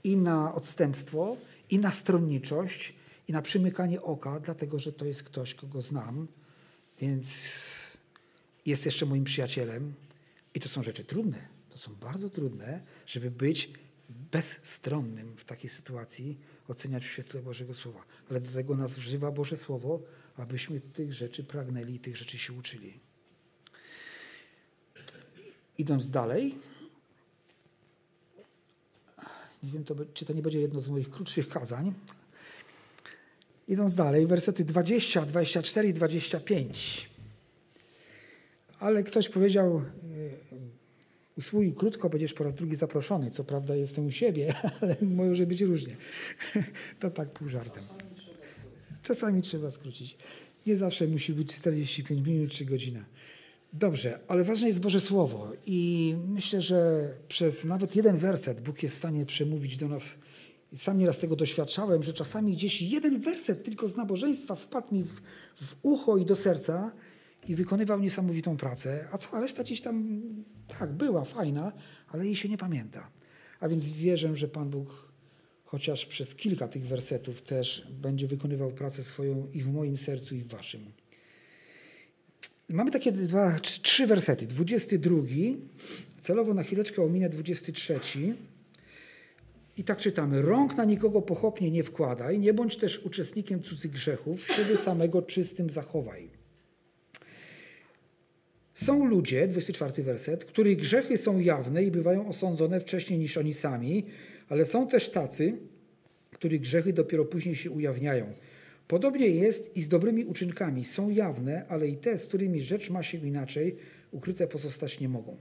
i 0.05 0.17
na 0.17 0.55
odstępstwo, 0.55 1.37
i 1.71 1.79
na 1.79 1.93
stronniczość, 1.93 2.95
i 3.29 3.33
na 3.33 3.43
przymykanie 3.43 4.03
oka, 4.03 4.41
dlatego 4.41 4.79
że 4.79 4.93
to 4.93 5.05
jest 5.05 5.23
ktoś, 5.23 5.55
kogo 5.55 5.83
znam, 5.83 6.29
więc 7.01 7.29
jest 8.67 8.85
jeszcze 8.85 9.07
moim 9.07 9.25
przyjacielem, 9.25 9.95
i 10.55 10.61
to 10.61 10.69
są 10.69 10.83
rzeczy 10.83 11.05
trudne. 11.05 11.49
To 11.71 11.79
są 11.79 11.95
bardzo 11.95 12.31
trudne, 12.31 12.83
żeby 13.07 13.31
być 13.31 13.73
bezstronnym 14.09 15.37
w 15.37 15.45
takiej 15.45 15.71
sytuacji, 15.71 16.39
oceniać 16.69 17.05
w 17.05 17.11
świetle 17.11 17.43
Bożego 17.43 17.75
Słowa. 17.75 18.05
Ale 18.31 18.41
do 18.41 18.51
tego 18.51 18.77
nas 18.77 18.95
wżywa 18.95 19.31
Boże 19.31 19.57
Słowo, 19.57 20.03
abyśmy 20.37 20.81
tych 20.81 21.13
rzeczy 21.13 21.45
pragnęli 21.45 21.95
i 21.95 22.01
tych 22.01 22.17
rzeczy 22.17 22.39
się 22.39 22.53
uczyli. 22.53 23.01
Idąc 25.79 26.11
dalej, 26.11 26.59
nie 29.63 29.71
wiem, 29.71 29.85
to, 29.85 29.95
czy 30.15 30.25
to 30.25 30.33
nie 30.33 30.43
będzie 30.43 30.61
jedno 30.61 30.81
z 30.81 30.89
moich 30.89 31.11
krótszych 31.11 31.49
kazań. 31.49 31.95
Idąc 33.69 33.95
dalej, 33.95 34.27
wersety 34.27 34.65
20, 34.65 35.27
24 35.27 35.89
i 35.89 35.93
25. 35.93 37.11
Ale 38.85 39.03
ktoś 39.03 39.29
powiedział, 39.29 39.77
e, 39.77 39.83
usługi 41.39 41.73
krótko, 41.73 42.09
będziesz 42.09 42.33
po 42.33 42.45
raz 42.45 42.55
drugi 42.55 42.77
zaproszony. 42.77 43.31
Co 43.31 43.45
prawda 43.45 43.77
jestem 43.77 44.07
u 44.07 44.11
siebie, 44.11 44.55
ale 44.81 44.97
może 45.03 45.47
być 45.47 45.61
różnie. 45.61 45.97
To 47.01 47.11
tak 47.11 47.31
pół 47.31 47.49
żartem. 47.49 47.83
Czasami 49.03 49.43
trzeba 49.43 49.71
skrócić. 49.71 50.17
Nie 50.67 50.77
zawsze 50.77 51.07
musi 51.07 51.33
być 51.33 51.57
45 51.57 52.27
minut 52.27 52.51
czy 52.51 52.65
godzina. 52.65 53.05
Dobrze, 53.73 54.19
ale 54.29 54.45
ważne 54.45 54.67
jest 54.67 54.81
Boże 54.81 55.01
Słowo 55.01 55.53
i 55.67 56.15
myślę, 56.29 56.61
że 56.61 57.09
przez 57.29 57.65
nawet 57.65 57.97
jeden 57.97 58.19
werset 58.19 58.61
Bóg 58.61 58.83
jest 58.83 58.95
w 58.95 58.99
stanie 58.99 59.27
przemówić 59.27 59.77
do 59.77 59.89
nas. 59.89 60.15
Sam 60.77 60.99
nieraz 60.99 61.19
tego 61.19 61.37
doświadczałem, 61.37 62.03
że 62.03 62.13
czasami 62.13 62.53
gdzieś 62.53 62.83
jeden 62.83 63.21
werset 63.21 63.65
tylko 63.65 63.89
z 63.89 63.97
nabożeństwa 63.97 64.55
wpadł 64.55 64.95
mi 64.95 65.03
w, 65.03 65.21
w 65.67 65.77
ucho 65.83 66.17
i 66.17 66.25
do 66.25 66.37
serca 66.37 66.93
i 67.49 67.55
wykonywał 67.55 68.01
niesamowitą 68.01 68.57
pracę, 68.57 69.09
a 69.13 69.19
cała 69.19 69.41
reszta 69.41 69.63
gdzieś 69.63 69.81
tam, 69.81 70.23
tak, 70.79 70.93
była 70.93 71.25
fajna, 71.25 71.73
ale 72.09 72.25
jej 72.25 72.37
się 72.37 72.49
nie 72.49 72.59
pamięta. 72.59 73.11
A 73.61 73.69
więc 73.69 73.89
wierzę, 73.89 74.37
że 74.37 74.49
Pan 74.49 74.71
Bóg 74.71 75.15
chociaż 75.65 76.07
przez 76.07 76.35
kilka 76.35 76.69
tych 76.69 76.87
wersetów 76.87 77.43
też 77.43 77.87
będzie 77.91 78.27
wykonywał 78.27 78.71
pracę 78.71 79.03
swoją 79.03 79.49
i 79.53 79.63
w 79.63 79.73
moim 79.73 79.97
sercu, 79.97 80.35
i 80.35 80.41
w 80.41 80.49
waszym. 80.49 80.93
Mamy 82.69 82.91
takie 82.91 83.13
dwa, 83.13 83.59
trzy 83.61 84.07
wersety. 84.07 84.47
22, 84.47 85.17
celowo 86.21 86.55
na 86.55 86.63
chwileczkę 86.63 87.03
ominę 87.03 87.29
23. 87.29 88.01
I 89.77 89.85
tak 89.85 89.99
czytamy. 89.99 90.43
Rąk 90.43 90.77
na 90.77 90.85
nikogo 90.85 91.23
pochopnie 91.23 91.71
nie 91.71 91.83
wkładaj, 91.83 92.39
nie 92.39 92.55
bądź 92.55 92.77
też 92.77 92.99
uczestnikiem 92.99 93.63
cudzych 93.63 93.91
grzechów, 93.91 94.47
siebie 94.47 94.77
samego 94.77 95.23
czystym 95.23 95.71
zachowaj. 95.71 96.44
Są 98.75 99.05
ludzie, 99.05 99.49
24 99.49 100.03
werset, 100.03 100.45
których 100.45 100.77
grzechy 100.77 101.17
są 101.17 101.39
jawne 101.39 101.85
i 101.85 101.91
bywają 101.91 102.29
osądzone 102.29 102.81
wcześniej 102.81 103.19
niż 103.19 103.37
oni 103.37 103.55
sami, 103.55 104.07
ale 104.49 104.67
są 104.67 104.89
też 104.89 105.09
tacy, 105.09 105.59
których 106.31 106.61
grzechy 106.61 106.93
dopiero 106.93 107.25
później 107.25 107.57
się 107.57 107.71
ujawniają. 107.71 108.33
Podobnie 108.89 109.27
jest 109.27 109.77
i 109.77 109.83
z 109.83 109.89
dobrymi 109.89 110.25
uczynkami. 110.25 110.85
Są 110.85 111.11
jawne, 111.11 111.67
ale 111.69 111.89
i 111.89 111.97
te, 111.97 112.19
z 112.19 112.27
którymi 112.27 112.61
rzecz 112.61 112.91
ma 112.91 113.03
się 113.03 113.19
inaczej, 113.19 113.77
ukryte 114.11 114.47
pozostać 114.47 115.01
nie 115.01 115.09
mogą. 115.09 115.37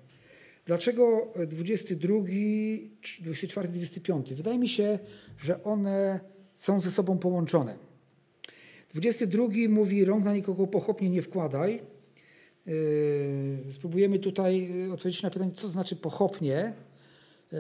Dlaczego 0.66 1.34
22, 1.48 2.16
24, 3.22 3.68
25? 3.68 4.34
Wydaje 4.34 4.60
mi 4.60 4.70
się, 4.70 5.00
że 5.38 5.64
one 5.64 6.20
są 6.56 6.80
ze 6.80 6.92
sobą 6.92 7.18
połączone. 7.18 7.78
22 8.94 9.48
mówi: 9.70 10.06
Rąk 10.06 10.26
na 10.26 10.34
nikogo 10.34 10.68
pochopnie 10.68 11.10
nie 11.10 11.22
wkładaj. 11.22 11.93
Yy, 12.66 13.72
spróbujemy 13.72 14.20
tutaj 14.20 14.70
odpowiedzieć 14.92 15.24
na 15.24 15.30
pytanie, 15.30 15.52
co 15.52 15.70
znaczy 15.70 15.96
pochopnie. 15.96 16.74
Yy, 17.52 17.60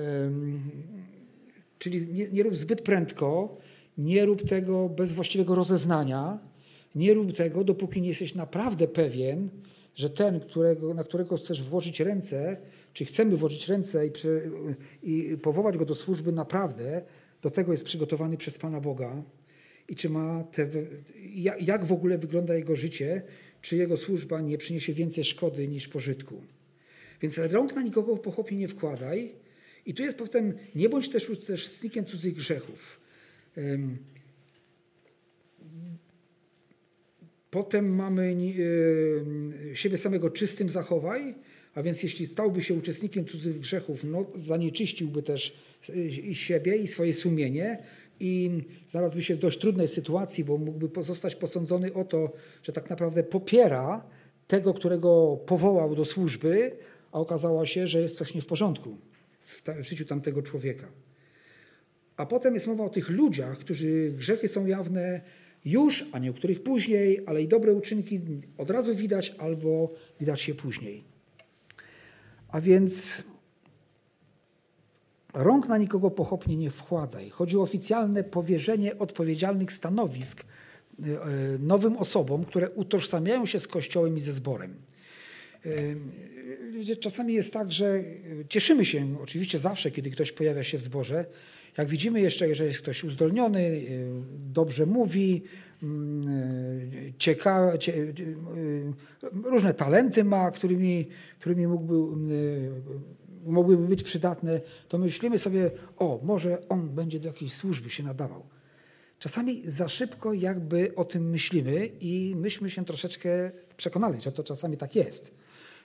czyli 1.79 2.07
nie, 2.07 2.27
nie 2.27 2.43
rób 2.43 2.57
zbyt 2.57 2.81
prędko, 2.81 3.57
nie 3.97 4.25
rób 4.25 4.49
tego 4.49 4.89
bez 4.89 5.11
właściwego 5.11 5.55
rozeznania, 5.55 6.39
nie 6.95 7.13
rób 7.13 7.33
tego, 7.33 7.63
dopóki 7.63 8.01
nie 8.01 8.07
jesteś 8.07 8.35
naprawdę 8.35 8.87
pewien, 8.87 9.49
że 9.95 10.09
ten, 10.09 10.39
którego, 10.39 10.93
na 10.93 11.03
którego 11.03 11.37
chcesz 11.37 11.63
włożyć 11.63 11.99
ręce, 11.99 12.57
czy 12.93 13.05
chcemy 13.05 13.37
włożyć 13.37 13.67
ręce 13.67 14.07
i, 14.07 14.11
przy, 14.11 14.51
i 15.03 15.37
powołać 15.41 15.77
go 15.77 15.85
do 15.85 15.95
służby 15.95 16.31
naprawdę, 16.31 17.01
do 17.41 17.51
tego 17.51 17.71
jest 17.71 17.85
przygotowany 17.85 18.37
przez 18.37 18.57
Pana 18.57 18.81
Boga 18.81 19.23
i 19.87 19.95
czy 19.95 20.09
ma 20.09 20.43
te, 20.43 20.67
jak 21.59 21.85
w 21.85 21.91
ogóle 21.91 22.17
wygląda 22.17 22.55
jego 22.55 22.75
życie, 22.75 23.21
czy 23.63 23.75
jego 23.75 23.97
służba 23.97 24.41
nie 24.41 24.57
przyniesie 24.57 24.93
więcej 24.93 25.23
szkody 25.23 25.67
niż 25.67 25.87
pożytku. 25.87 26.41
Więc 27.21 27.37
rąk 27.37 27.75
na 27.75 27.81
nikogo 27.81 28.17
pochopnie 28.17 28.57
nie 28.57 28.67
wkładaj. 28.67 29.31
I 29.85 29.93
tu 29.93 30.03
jest 30.03 30.17
potem, 30.17 30.53
nie 30.75 30.89
bądź 30.89 31.09
też 31.09 31.29
uczestnikiem 31.29 32.05
cudzych 32.05 32.33
grzechów. 32.33 32.99
Potem 37.51 37.95
mamy 37.95 38.35
siebie 39.73 39.97
samego 39.97 40.29
czystym 40.29 40.69
zachowaj, 40.69 41.35
a 41.75 41.83
więc 41.83 42.03
jeśli 42.03 42.27
stałby 42.27 42.63
się 42.63 42.73
uczestnikiem 42.73 43.25
cudzych 43.25 43.59
grzechów, 43.59 44.03
no, 44.03 44.25
zanieczyściłby 44.39 45.23
też 45.23 45.53
i 46.23 46.35
siebie, 46.35 46.75
i 46.75 46.87
swoje 46.87 47.13
sumienie, 47.13 47.83
i 48.19 48.61
znalazłby 48.87 49.23
się 49.23 49.35
w 49.35 49.39
dość 49.39 49.59
trudnej 49.59 49.87
sytuacji, 49.87 50.43
bo 50.43 50.57
mógłby 50.57 50.89
pozostać 50.89 51.35
posądzony 51.35 51.93
o 51.93 52.03
to, 52.03 52.31
że 52.63 52.71
tak 52.71 52.89
naprawdę 52.89 53.23
popiera 53.23 54.03
tego, 54.47 54.73
którego 54.73 55.37
powołał 55.45 55.95
do 55.95 56.05
służby, 56.05 56.77
a 57.11 57.19
okazało 57.19 57.65
się, 57.65 57.87
że 57.87 58.01
jest 58.01 58.17
coś 58.17 58.33
nie 58.33 58.41
w 58.41 58.45
porządku 58.45 58.97
w 59.65 59.83
życiu 59.83 60.05
tamtego 60.05 60.41
człowieka. 60.41 60.87
A 62.17 62.25
potem 62.25 62.53
jest 62.53 62.67
mowa 62.67 62.83
o 62.83 62.89
tych 62.89 63.09
ludziach, 63.09 63.57
którzy 63.57 64.11
grzechy 64.17 64.47
są 64.47 64.65
jawne 64.65 65.21
już, 65.65 66.05
a 66.11 66.19
niektórych 66.19 66.63
później, 66.63 67.19
ale 67.25 67.41
i 67.41 67.47
dobre 67.47 67.73
uczynki 67.73 68.21
od 68.57 68.69
razu 68.69 68.95
widać 68.95 69.35
albo 69.37 69.93
widać 70.19 70.41
się 70.41 70.55
później. 70.55 71.03
A 72.47 72.61
więc 72.61 73.23
rąk 75.33 75.67
na 75.67 75.77
nikogo 75.77 76.11
pochopnie 76.11 76.57
nie 76.57 76.71
wkładaj. 76.71 77.29
Chodzi 77.29 77.57
o 77.57 77.61
oficjalne 77.61 78.23
powierzenie 78.23 78.97
odpowiedzialnych 78.97 79.71
stanowisk 79.71 80.43
e, 80.43 81.05
nowym 81.59 81.97
osobom, 81.97 82.45
które 82.45 82.69
utożsamiają 82.69 83.45
się 83.45 83.59
z 83.59 83.67
Kościołem 83.67 84.17
i 84.17 84.19
ze 84.19 84.31
zborem. 84.31 84.75
E, 86.91 86.95
czasami 86.95 87.33
jest 87.33 87.53
tak, 87.53 87.71
że 87.71 88.03
cieszymy 88.49 88.85
się 88.85 89.15
oczywiście 89.23 89.59
zawsze, 89.59 89.91
kiedy 89.91 90.09
ktoś 90.09 90.31
pojawia 90.31 90.63
się 90.63 90.77
w 90.77 90.81
zborze. 90.81 91.25
Jak 91.77 91.87
widzimy 91.87 92.21
jeszcze, 92.21 92.55
że 92.55 92.65
jest 92.65 92.81
ktoś 92.81 93.03
uzdolniony, 93.03 93.59
e, 93.59 93.81
dobrze 94.53 94.85
mówi, 94.85 95.43
mm, 95.83 96.23
ciekawe, 97.17 97.77
różne 99.43 99.73
talenty 99.73 100.23
ma, 100.23 100.51
którymi, 100.51 101.07
którymi 101.39 101.67
mógłby 101.67 101.95
mogłyby 103.45 103.87
być 103.87 104.03
przydatne, 104.03 104.61
to 104.87 104.97
myślimy 104.97 105.37
sobie, 105.37 105.71
o, 105.97 106.19
może 106.23 106.69
on 106.69 106.89
będzie 106.89 107.19
do 107.19 107.27
jakiejś 107.27 107.53
służby 107.53 107.89
się 107.89 108.03
nadawał. 108.03 108.43
Czasami 109.19 109.63
za 109.63 109.87
szybko 109.87 110.33
jakby 110.33 110.95
o 110.95 111.05
tym 111.05 111.29
myślimy 111.29 111.85
i 111.85 112.35
myśmy 112.35 112.69
się 112.69 112.85
troszeczkę 112.85 113.51
przekonali, 113.77 114.21
że 114.21 114.31
to 114.31 114.43
czasami 114.43 114.77
tak 114.77 114.95
jest. 114.95 115.33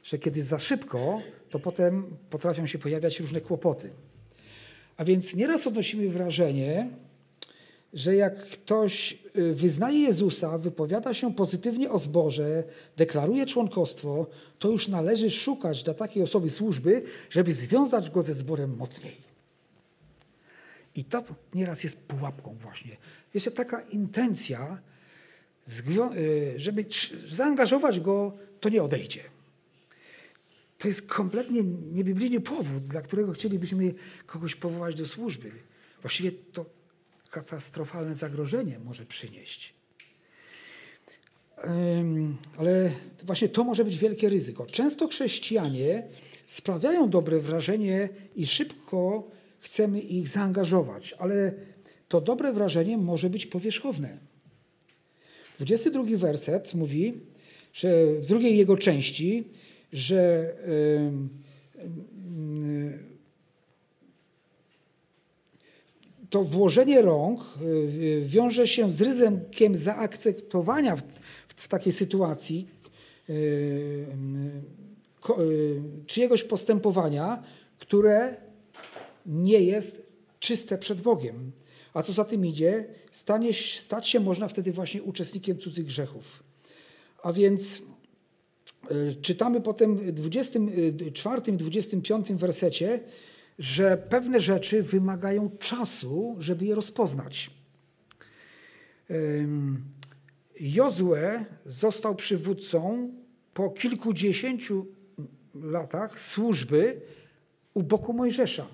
Że 0.04 0.18
kiedy 0.18 0.42
za 0.42 0.58
szybko, 0.58 1.22
to 1.50 1.58
potem 1.58 2.16
potrafią 2.30 2.66
się 2.66 2.78
pojawiać 2.78 3.20
różne 3.20 3.40
kłopoty. 3.40 3.90
A 4.96 5.04
więc 5.04 5.34
nieraz 5.34 5.66
odnosimy 5.66 6.08
wrażenie, 6.08 6.88
że 7.92 8.16
jak 8.16 8.46
ktoś 8.46 9.18
y, 9.36 9.54
wyznaje 9.54 9.98
Jezusa, 9.98 10.58
wypowiada 10.58 11.14
się 11.14 11.34
pozytywnie 11.34 11.90
o 11.90 11.98
zborze, 11.98 12.64
deklaruje 12.96 13.46
członkostwo, 13.46 14.26
to 14.58 14.70
już 14.70 14.88
należy 14.88 15.30
szukać 15.30 15.82
dla 15.82 15.94
takiej 15.94 16.22
osoby 16.22 16.50
służby, 16.50 17.02
żeby 17.30 17.52
związać 17.52 18.10
go 18.10 18.22
ze 18.22 18.34
zborem 18.34 18.76
mocniej. 18.76 19.28
I 20.94 21.04
to 21.04 21.24
nieraz 21.54 21.84
jest 21.84 22.06
pułapką 22.06 22.56
właśnie. 22.62 22.96
Jeszcze 23.34 23.50
taka 23.50 23.80
intencja, 23.80 24.78
y, 26.16 26.54
żeby 26.56 26.84
zaangażować 27.28 28.00
go, 28.00 28.32
to 28.60 28.68
nie 28.68 28.82
odejdzie. 28.82 29.22
To 30.78 30.88
jest 30.88 31.06
kompletnie 31.06 31.62
niebiblijny 31.92 32.40
powód, 32.40 32.84
dla 32.84 33.02
którego 33.02 33.32
chcielibyśmy 33.32 33.94
kogoś 34.26 34.54
powołać 34.54 34.94
do 34.94 35.06
służby. 35.06 35.50
Właściwie 36.02 36.32
to 36.32 36.77
katastrofalne 37.30 38.14
zagrożenie 38.14 38.78
może 38.78 39.06
przynieść. 39.06 39.74
Ale 42.56 42.90
właśnie 43.22 43.48
to 43.48 43.64
może 43.64 43.84
być 43.84 43.98
wielkie 43.98 44.28
ryzyko. 44.28 44.66
Często 44.66 45.08
chrześcijanie 45.08 46.06
sprawiają 46.46 47.10
dobre 47.10 47.38
wrażenie 47.38 48.08
i 48.36 48.46
szybko 48.46 49.30
chcemy 49.60 50.00
ich 50.00 50.28
zaangażować, 50.28 51.14
ale 51.18 51.52
to 52.08 52.20
dobre 52.20 52.52
wrażenie 52.52 52.98
może 52.98 53.30
być 53.30 53.46
powierzchowne. 53.46 54.18
22 55.58 56.04
werset 56.16 56.74
mówi, 56.74 57.20
że 57.72 58.06
w 58.06 58.26
drugiej 58.26 58.56
jego 58.56 58.76
części, 58.76 59.44
że 59.92 60.52
to 66.30 66.44
włożenie 66.44 67.02
rąk 67.02 67.40
y, 67.62 68.22
wiąże 68.26 68.66
się 68.66 68.90
z 68.90 69.02
ryzykiem 69.02 69.76
zaakceptowania 69.76 70.96
w, 70.96 71.02
w 71.56 71.68
takiej 71.68 71.92
sytuacji 71.92 72.68
y, 73.30 73.32
y, 75.38 75.82
czyjegoś 76.06 76.44
postępowania, 76.44 77.42
które 77.78 78.36
nie 79.26 79.60
jest 79.60 80.08
czyste 80.40 80.78
przed 80.78 81.00
Bogiem. 81.00 81.52
A 81.94 82.02
co 82.02 82.12
za 82.12 82.24
tym 82.24 82.46
idzie, 82.46 82.84
stanie, 83.12 83.52
stać 83.54 84.08
się 84.08 84.20
można 84.20 84.48
wtedy 84.48 84.72
właśnie 84.72 85.02
uczestnikiem 85.02 85.58
cudzych 85.58 85.84
grzechów. 85.84 86.42
A 87.22 87.32
więc 87.32 87.82
czytamy 89.22 89.60
potem 89.60 89.96
w 89.96 90.12
24 90.12 91.42
i 91.46 91.52
25 91.52 92.32
wersecie, 92.32 93.00
że 93.58 93.96
pewne 93.96 94.40
rzeczy 94.40 94.82
wymagają 94.82 95.50
czasu, 95.58 96.36
żeby 96.38 96.64
je 96.64 96.74
rozpoznać. 96.74 97.50
Jozue 100.60 101.44
został 101.66 102.14
przywódcą 102.14 103.12
po 103.54 103.70
kilkudziesięciu 103.70 104.86
latach 105.54 106.20
służby 106.20 107.00
u 107.74 107.82
boku 107.82 108.12
Mojżesza. 108.12 108.66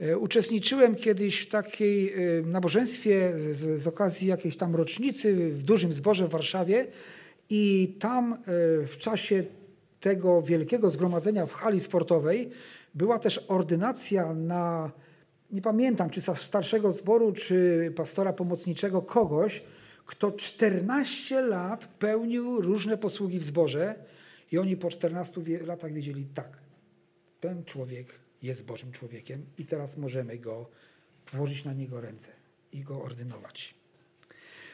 E, 0.00 0.18
uczestniczyłem 0.18 0.96
kiedyś 0.96 1.40
w 1.40 1.48
takiej 1.48 2.12
e, 2.12 2.42
nabożeństwie 2.42 3.32
z, 3.52 3.82
z 3.82 3.86
okazji 3.86 4.28
jakiejś 4.28 4.56
tam 4.56 4.76
rocznicy 4.76 5.50
w 5.50 5.62
dużym 5.62 5.92
zborze 5.92 6.26
w 6.26 6.30
Warszawie 6.30 6.86
i 7.50 7.96
tam 8.00 8.32
e, 8.32 8.36
w 8.86 8.96
czasie 8.98 9.44
tego 10.00 10.42
wielkiego 10.42 10.90
zgromadzenia 10.90 11.46
w 11.46 11.52
hali 11.52 11.80
sportowej 11.80 12.50
była 12.98 13.18
też 13.18 13.44
ordynacja 13.48 14.34
na, 14.34 14.92
nie 15.50 15.62
pamiętam, 15.62 16.10
czy 16.10 16.20
starszego 16.20 16.92
zboru, 16.92 17.32
czy 17.32 17.92
pastora 17.96 18.32
pomocniczego, 18.32 19.02
kogoś, 19.02 19.62
kto 20.06 20.32
14 20.32 21.42
lat 21.42 21.86
pełnił 21.86 22.60
różne 22.60 22.98
posługi 22.98 23.38
w 23.38 23.44
zborze 23.44 23.94
i 24.52 24.58
oni 24.58 24.76
po 24.76 24.90
14 24.90 25.40
latach 25.66 25.92
wiedzieli, 25.92 26.26
tak, 26.34 26.58
ten 27.40 27.64
człowiek 27.64 28.14
jest 28.42 28.64
Bożym 28.64 28.92
człowiekiem 28.92 29.46
i 29.58 29.66
teraz 29.66 29.96
możemy 29.96 30.38
go 30.38 30.70
włożyć 31.32 31.64
na 31.64 31.72
niego 31.72 32.00
ręce 32.00 32.30
i 32.72 32.80
go 32.80 33.02
ordynować. 33.02 33.74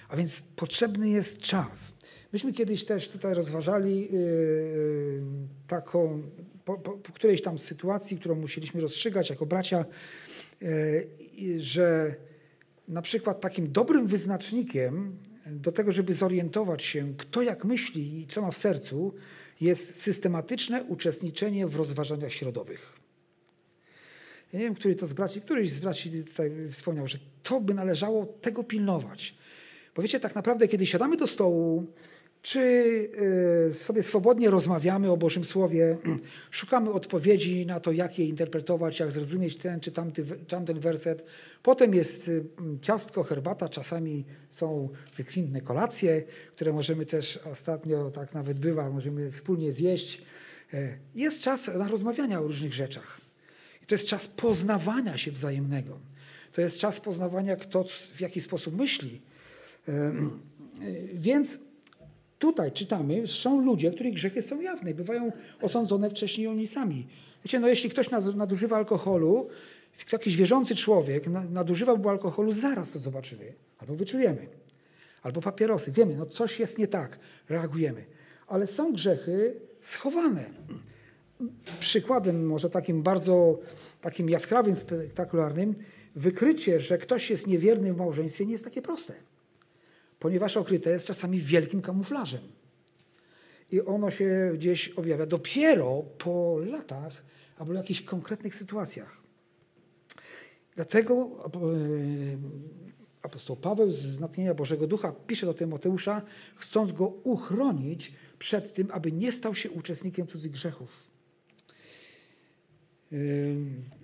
A 0.08 0.16
więc 0.16 0.42
potrzebny 0.56 1.08
jest 1.08 1.38
czas. 1.38 1.94
Myśmy 2.32 2.52
kiedyś 2.52 2.84
też 2.84 3.08
tutaj 3.08 3.34
rozważali 3.34 4.12
yy, 4.12 5.22
taką, 5.66 6.22
po, 6.64 6.78
po, 6.78 6.90
po, 6.90 7.12
którejś 7.12 7.42
tam 7.42 7.58
sytuacji, 7.58 8.18
którą 8.18 8.34
musieliśmy 8.34 8.80
rozstrzygać 8.80 9.30
jako 9.30 9.46
bracia, 9.46 9.84
yy, 10.60 11.60
że 11.60 12.14
na 12.88 13.02
przykład 13.02 13.40
takim 13.40 13.72
dobrym 13.72 14.06
wyznacznikiem 14.06 15.18
do 15.46 15.72
tego, 15.72 15.92
żeby 15.92 16.14
zorientować 16.14 16.82
się, 16.82 17.14
kto 17.18 17.42
jak 17.42 17.64
myśli 17.64 18.20
i 18.20 18.26
co 18.26 18.42
ma 18.42 18.50
w 18.50 18.56
sercu, 18.56 19.14
jest 19.60 20.02
systematyczne 20.02 20.84
uczestniczenie 20.84 21.66
w 21.66 21.76
rozważaniach 21.76 22.32
środowych. 22.32 22.92
Ja 24.52 24.58
nie 24.58 24.64
wiem, 24.64 24.74
który 24.74 24.96
to 24.96 25.06
z 25.06 25.12
braci, 25.12 25.40
któryś 25.40 25.70
z 25.70 25.78
braci 25.78 26.24
tutaj 26.24 26.50
wspomniał, 26.70 27.06
że 27.06 27.18
to 27.42 27.60
by 27.60 27.74
należało 27.74 28.26
tego 28.26 28.64
pilnować. 28.64 29.34
Bo 29.94 30.02
wiecie, 30.02 30.20
tak 30.20 30.34
naprawdę, 30.34 30.68
kiedy 30.68 30.86
siadamy 30.86 31.16
do 31.16 31.26
stołu, 31.26 31.86
czy 32.44 32.60
y, 33.70 33.74
sobie 33.74 34.02
swobodnie 34.02 34.50
rozmawiamy 34.50 35.10
o 35.10 35.16
Bożym 35.16 35.44
Słowie, 35.44 35.98
szukamy 36.50 36.92
odpowiedzi 36.92 37.66
na 37.66 37.80
to, 37.80 37.92
jak 37.92 38.18
je 38.18 38.26
interpretować, 38.26 39.00
jak 39.00 39.12
zrozumieć 39.12 39.58
ten 39.58 39.80
czy 39.80 39.92
tamty, 39.92 40.24
tamten 40.48 40.80
werset. 40.80 41.24
Potem 41.62 41.94
jest 41.94 42.28
y, 42.28 42.44
ciastko, 42.82 43.22
herbata, 43.22 43.68
czasami 43.68 44.24
są 44.50 44.88
wykwintne 45.16 45.60
kolacje, 45.60 46.22
które 46.56 46.72
możemy 46.72 47.06
też 47.06 47.36
ostatnio, 47.52 48.10
tak 48.10 48.34
nawet 48.34 48.58
bywa, 48.58 48.90
możemy 48.90 49.30
wspólnie 49.30 49.72
zjeść. 49.72 50.22
E, 50.74 50.98
jest 51.14 51.42
czas 51.42 51.66
na 51.78 51.88
rozmawiania 51.88 52.40
o 52.40 52.42
różnych 52.42 52.74
rzeczach. 52.74 53.20
I 53.82 53.86
to 53.86 53.94
jest 53.94 54.06
czas 54.06 54.28
poznawania 54.28 55.18
się 55.18 55.32
wzajemnego. 55.32 55.98
To 56.52 56.60
jest 56.60 56.78
czas 56.78 57.00
poznawania, 57.00 57.56
kto 57.56 57.84
w 58.14 58.20
jaki 58.20 58.40
sposób 58.40 58.76
myśli. 58.76 59.20
E, 59.88 60.12
więc 61.14 61.58
Tutaj 62.38 62.72
czytamy, 62.72 63.26
są 63.26 63.60
ludzie, 63.60 63.90
których 63.90 64.14
grzechy 64.14 64.42
są 64.42 64.60
jawne 64.60 64.90
i 64.90 64.94
bywają 64.94 65.32
osądzone 65.62 66.10
wcześniej 66.10 66.46
oni 66.46 66.66
sami. 66.66 67.06
Wiecie, 67.44 67.60
no 67.60 67.68
jeśli 67.68 67.90
ktoś 67.90 68.10
nadużywa 68.36 68.76
alkoholu, 68.76 69.48
jakiś 70.12 70.36
wierzący 70.36 70.76
człowiek 70.76 71.26
nadużywałby 71.50 72.08
alkoholu, 72.08 72.52
zaraz 72.52 72.90
to 72.90 72.98
zobaczymy. 72.98 73.52
Albo 73.78 73.94
wyczujemy. 73.94 74.48
Albo 75.22 75.40
papierosy. 75.40 75.92
Wiemy, 75.92 76.16
no 76.16 76.26
coś 76.26 76.60
jest 76.60 76.78
nie 76.78 76.88
tak. 76.88 77.18
Reagujemy. 77.48 78.04
Ale 78.46 78.66
są 78.66 78.92
grzechy 78.92 79.60
schowane. 79.80 80.50
Przykładem 81.80 82.46
może 82.46 82.70
takim 82.70 83.02
bardzo 83.02 83.58
takim 84.00 84.30
jaskrawym, 84.30 84.76
spektakularnym, 84.76 85.74
wykrycie, 86.16 86.80
że 86.80 86.98
ktoś 86.98 87.30
jest 87.30 87.46
niewierny 87.46 87.92
w 87.92 87.96
małżeństwie 87.96 88.46
nie 88.46 88.52
jest 88.52 88.64
takie 88.64 88.82
proste 88.82 89.14
ponieważ 90.24 90.56
okryte 90.56 90.90
jest 90.90 91.06
czasami 91.06 91.40
wielkim 91.40 91.82
kamuflażem. 91.82 92.40
I 93.70 93.80
ono 93.80 94.10
się 94.10 94.50
gdzieś 94.54 94.88
objawia 94.88 95.26
dopiero 95.26 96.04
po 96.18 96.58
latach 96.66 97.24
albo 97.58 97.72
jakichś 97.72 98.00
konkretnych 98.00 98.54
sytuacjach. 98.54 99.22
Dlatego 100.76 101.44
e, 101.46 101.50
apostoł 103.22 103.56
Paweł 103.56 103.90
z 103.90 104.20
natchnienia 104.20 104.54
Bożego 104.54 104.86
Ducha 104.86 105.12
pisze 105.26 105.46
do 105.46 105.54
Tymoteusza, 105.54 106.22
chcąc 106.56 106.92
go 106.92 107.06
uchronić 107.06 108.12
przed 108.38 108.74
tym, 108.74 108.88
aby 108.90 109.12
nie 109.12 109.32
stał 109.32 109.54
się 109.54 109.70
uczestnikiem 109.70 110.26
cudzych 110.26 110.52
grzechów. 110.52 110.88
E, 113.12 113.16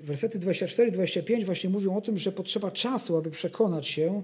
wersety 0.02 0.38
24-25 0.38 1.44
właśnie 1.44 1.70
mówią 1.70 1.96
o 1.96 2.00
tym, 2.00 2.18
że 2.18 2.32
potrzeba 2.32 2.70
czasu, 2.70 3.16
aby 3.16 3.30
przekonać 3.30 3.88
się, 3.88 4.22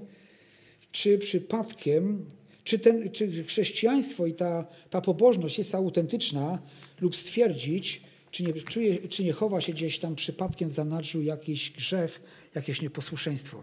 czy 0.97 1.19
przypadkiem, 1.19 2.25
czy, 2.65 2.79
ten, 2.79 3.11
czy 3.11 3.45
chrześcijaństwo 3.45 4.27
i 4.27 4.35
ta, 4.35 4.67
ta 4.91 5.01
pobożność 5.01 5.59
jest 5.59 5.75
autentyczna, 5.75 6.59
lub 7.01 7.17
stwierdzić, 7.17 8.03
czy 8.31 8.43
nie, 8.43 8.53
czuje, 8.53 9.09
czy 9.09 9.25
nie 9.25 9.33
chowa 9.33 9.61
się 9.61 9.73
gdzieś 9.73 9.99
tam 9.99 10.15
przypadkiem 10.15 10.69
w 10.69 10.73
zanadrzu 10.73 11.23
jakiś 11.23 11.71
grzech, 11.71 12.23
jakieś 12.55 12.83
nieposłuszeństwo. 12.83 13.63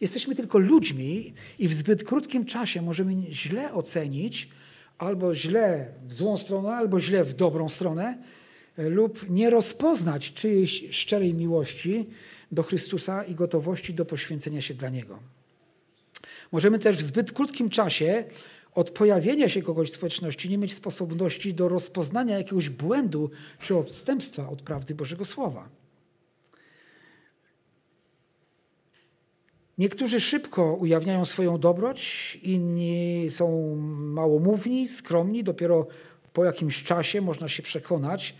Jesteśmy 0.00 0.34
tylko 0.34 0.58
ludźmi 0.58 1.34
i 1.58 1.68
w 1.68 1.74
zbyt 1.74 2.04
krótkim 2.04 2.44
czasie 2.44 2.82
możemy 2.82 3.14
źle 3.30 3.74
ocenić, 3.74 4.48
albo 4.98 5.34
źle 5.34 5.94
w 6.08 6.12
złą 6.12 6.36
stronę, 6.36 6.68
albo 6.68 7.00
źle 7.00 7.24
w 7.24 7.34
dobrą 7.34 7.68
stronę, 7.68 8.18
lub 8.76 9.30
nie 9.30 9.50
rozpoznać 9.50 10.32
czyjejś 10.32 10.90
szczerej 10.90 11.34
miłości 11.34 12.06
do 12.52 12.62
Chrystusa 12.62 13.24
i 13.24 13.34
gotowości 13.34 13.94
do 13.94 14.04
poświęcenia 14.04 14.60
się 14.60 14.74
dla 14.74 14.88
Niego. 14.88 15.35
Możemy 16.52 16.78
też 16.78 16.96
w 16.96 17.02
zbyt 17.02 17.32
krótkim 17.32 17.70
czasie 17.70 18.24
od 18.74 18.90
pojawienia 18.90 19.48
się 19.48 19.62
kogoś 19.62 19.90
w 19.90 19.94
społeczności 19.94 20.48
nie 20.48 20.58
mieć 20.58 20.74
sposobności 20.74 21.54
do 21.54 21.68
rozpoznania 21.68 22.38
jakiegoś 22.38 22.68
błędu 22.68 23.30
czy 23.60 23.76
odstępstwa 23.76 24.48
od 24.48 24.62
prawdy 24.62 24.94
Bożego 24.94 25.24
Słowa. 25.24 25.68
Niektórzy 29.78 30.20
szybko 30.20 30.74
ujawniają 30.74 31.24
swoją 31.24 31.58
dobroć, 31.58 32.38
inni 32.42 33.26
są 33.30 33.76
małomówni, 33.96 34.88
skromni. 34.88 35.44
Dopiero 35.44 35.86
po 36.32 36.44
jakimś 36.44 36.82
czasie 36.82 37.20
można 37.20 37.48
się 37.48 37.62
przekonać, 37.62 38.34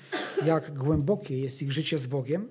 jak 0.47 0.79
głębokie 0.79 1.39
jest 1.39 1.63
ich 1.63 1.73
życie 1.73 1.99
z 1.99 2.07
Bogiem. 2.07 2.49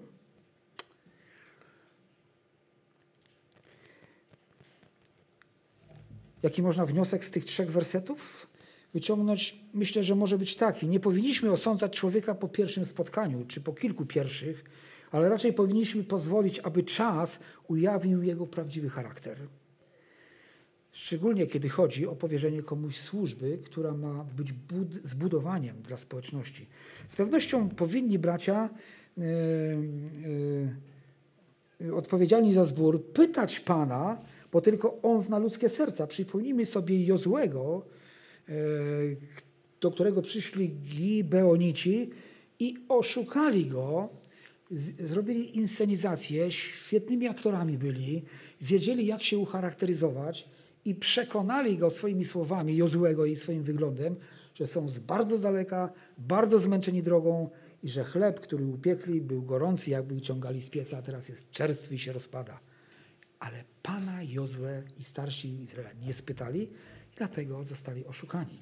Jaki 6.46 6.62
można 6.62 6.86
wniosek 6.86 7.26
z 7.26 7.32
tych 7.32 7.46
trzech 7.46 7.72
wersetów 7.72 8.48
wyciągnąć? 8.94 9.60
Myślę, 9.74 10.04
że 10.04 10.16
może 10.16 10.38
być 10.38 10.56
taki. 10.56 10.88
Nie 10.88 11.00
powinniśmy 11.00 11.52
osądzać 11.52 11.96
człowieka 11.98 12.36
po 12.36 12.48
pierwszym 12.48 12.86
spotkaniu, 12.86 13.46
czy 13.48 13.62
po 13.62 13.74
kilku 13.74 14.06
pierwszych, 14.06 14.64
ale 15.12 15.30
raczej 15.30 15.54
powinniśmy 15.54 16.04
pozwolić, 16.04 16.60
aby 16.60 16.84
czas 16.84 17.40
ujawnił 17.68 18.24
jego 18.24 18.48
prawdziwy 18.48 18.90
charakter. 18.90 19.38
Szczególnie 20.92 21.48
kiedy 21.48 21.70
chodzi 21.70 22.08
o 22.08 22.16
powierzenie 22.16 22.64
komuś 22.64 22.98
służby, 22.98 23.60
która 23.66 23.94
ma 23.94 24.24
być 24.24 24.54
zbudowaniem 25.04 25.82
dla 25.82 25.98
społeczności. 25.98 26.68
Z 27.08 27.16
pewnością 27.16 27.70
powinni 27.70 28.20
bracia 28.20 28.70
yy, 29.18 29.26
yy, 31.80 31.96
odpowiedzialni 31.96 32.54
za 32.54 32.66
zbór 32.66 33.06
pytać 33.06 33.60
Pana, 33.60 34.18
bo 34.52 34.62
tylko 34.62 35.02
On 35.02 35.20
zna 35.20 35.40
ludzkie 35.40 35.70
serca. 35.70 36.08
Przypomnijmy 36.08 36.66
sobie 36.66 37.06
Jozłego, 37.06 37.86
e, 38.50 38.54
do 39.82 39.92
którego 39.92 40.22
przyszli 40.22 40.70
Gibeonici 40.70 42.10
i 42.60 42.76
oszukali 42.90 43.66
go, 43.66 44.10
zrobili 45.00 45.58
inscenizację, 45.58 46.52
świetnymi 46.52 47.28
aktorami 47.28 47.78
byli, 47.78 48.26
wiedzieli 48.62 49.06
jak 49.06 49.24
się 49.24 49.38
ucharakteryzować 49.38 50.50
i 50.86 50.96
przekonali 50.96 51.78
go 51.78 51.92
swoimi 51.92 52.26
słowami, 52.26 52.76
Jozłego 52.76 53.26
i 53.26 53.36
swoim 53.36 53.64
wyglądem, 53.64 54.16
że 54.56 54.66
są 54.66 54.90
z 54.90 55.00
bardzo 55.00 55.38
daleka, 55.38 55.94
bardzo 56.18 56.60
zmęczeni 56.60 57.04
drogą 57.04 57.50
i 57.84 57.90
że 57.90 58.04
chleb, 58.04 58.40
który 58.40 58.66
upiekli, 58.66 59.22
był 59.22 59.42
gorący, 59.42 59.90
jakby 59.90 60.22
ciągali 60.22 60.62
z 60.62 60.70
pieca, 60.70 60.98
a 60.98 61.02
teraz 61.02 61.30
jest 61.30 61.52
czerstwy 61.52 61.96
i 61.96 62.00
się 62.00 62.14
rozpada. 62.14 62.60
Ale 63.40 63.64
Pana 63.82 64.24
Jozue 64.24 64.84
i 65.00 65.04
starsi 65.04 65.62
Izraela 65.62 65.94
nie 65.94 66.14
spytali 66.14 66.64
i 66.64 67.16
dlatego 67.18 67.64
zostali 67.64 68.06
oszukani. 68.06 68.60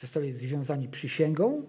Zostali 0.00 0.32
związani 0.32 0.88
przysięgą. 0.88 1.62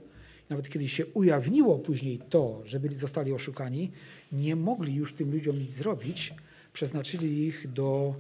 Nawet 0.49 0.69
kiedy 0.69 0.87
się 0.87 1.05
ujawniło 1.05 1.79
później 1.79 2.19
to, 2.29 2.61
że 2.65 2.79
byli, 2.79 2.95
zostali 2.95 3.33
oszukani, 3.33 3.91
nie 4.31 4.55
mogli 4.55 4.95
już 4.95 5.13
tym 5.13 5.31
ludziom 5.31 5.59
nic 5.59 5.71
zrobić. 5.71 6.33
Przeznaczyli 6.73 7.47
ich 7.47 7.73
do 7.73 8.15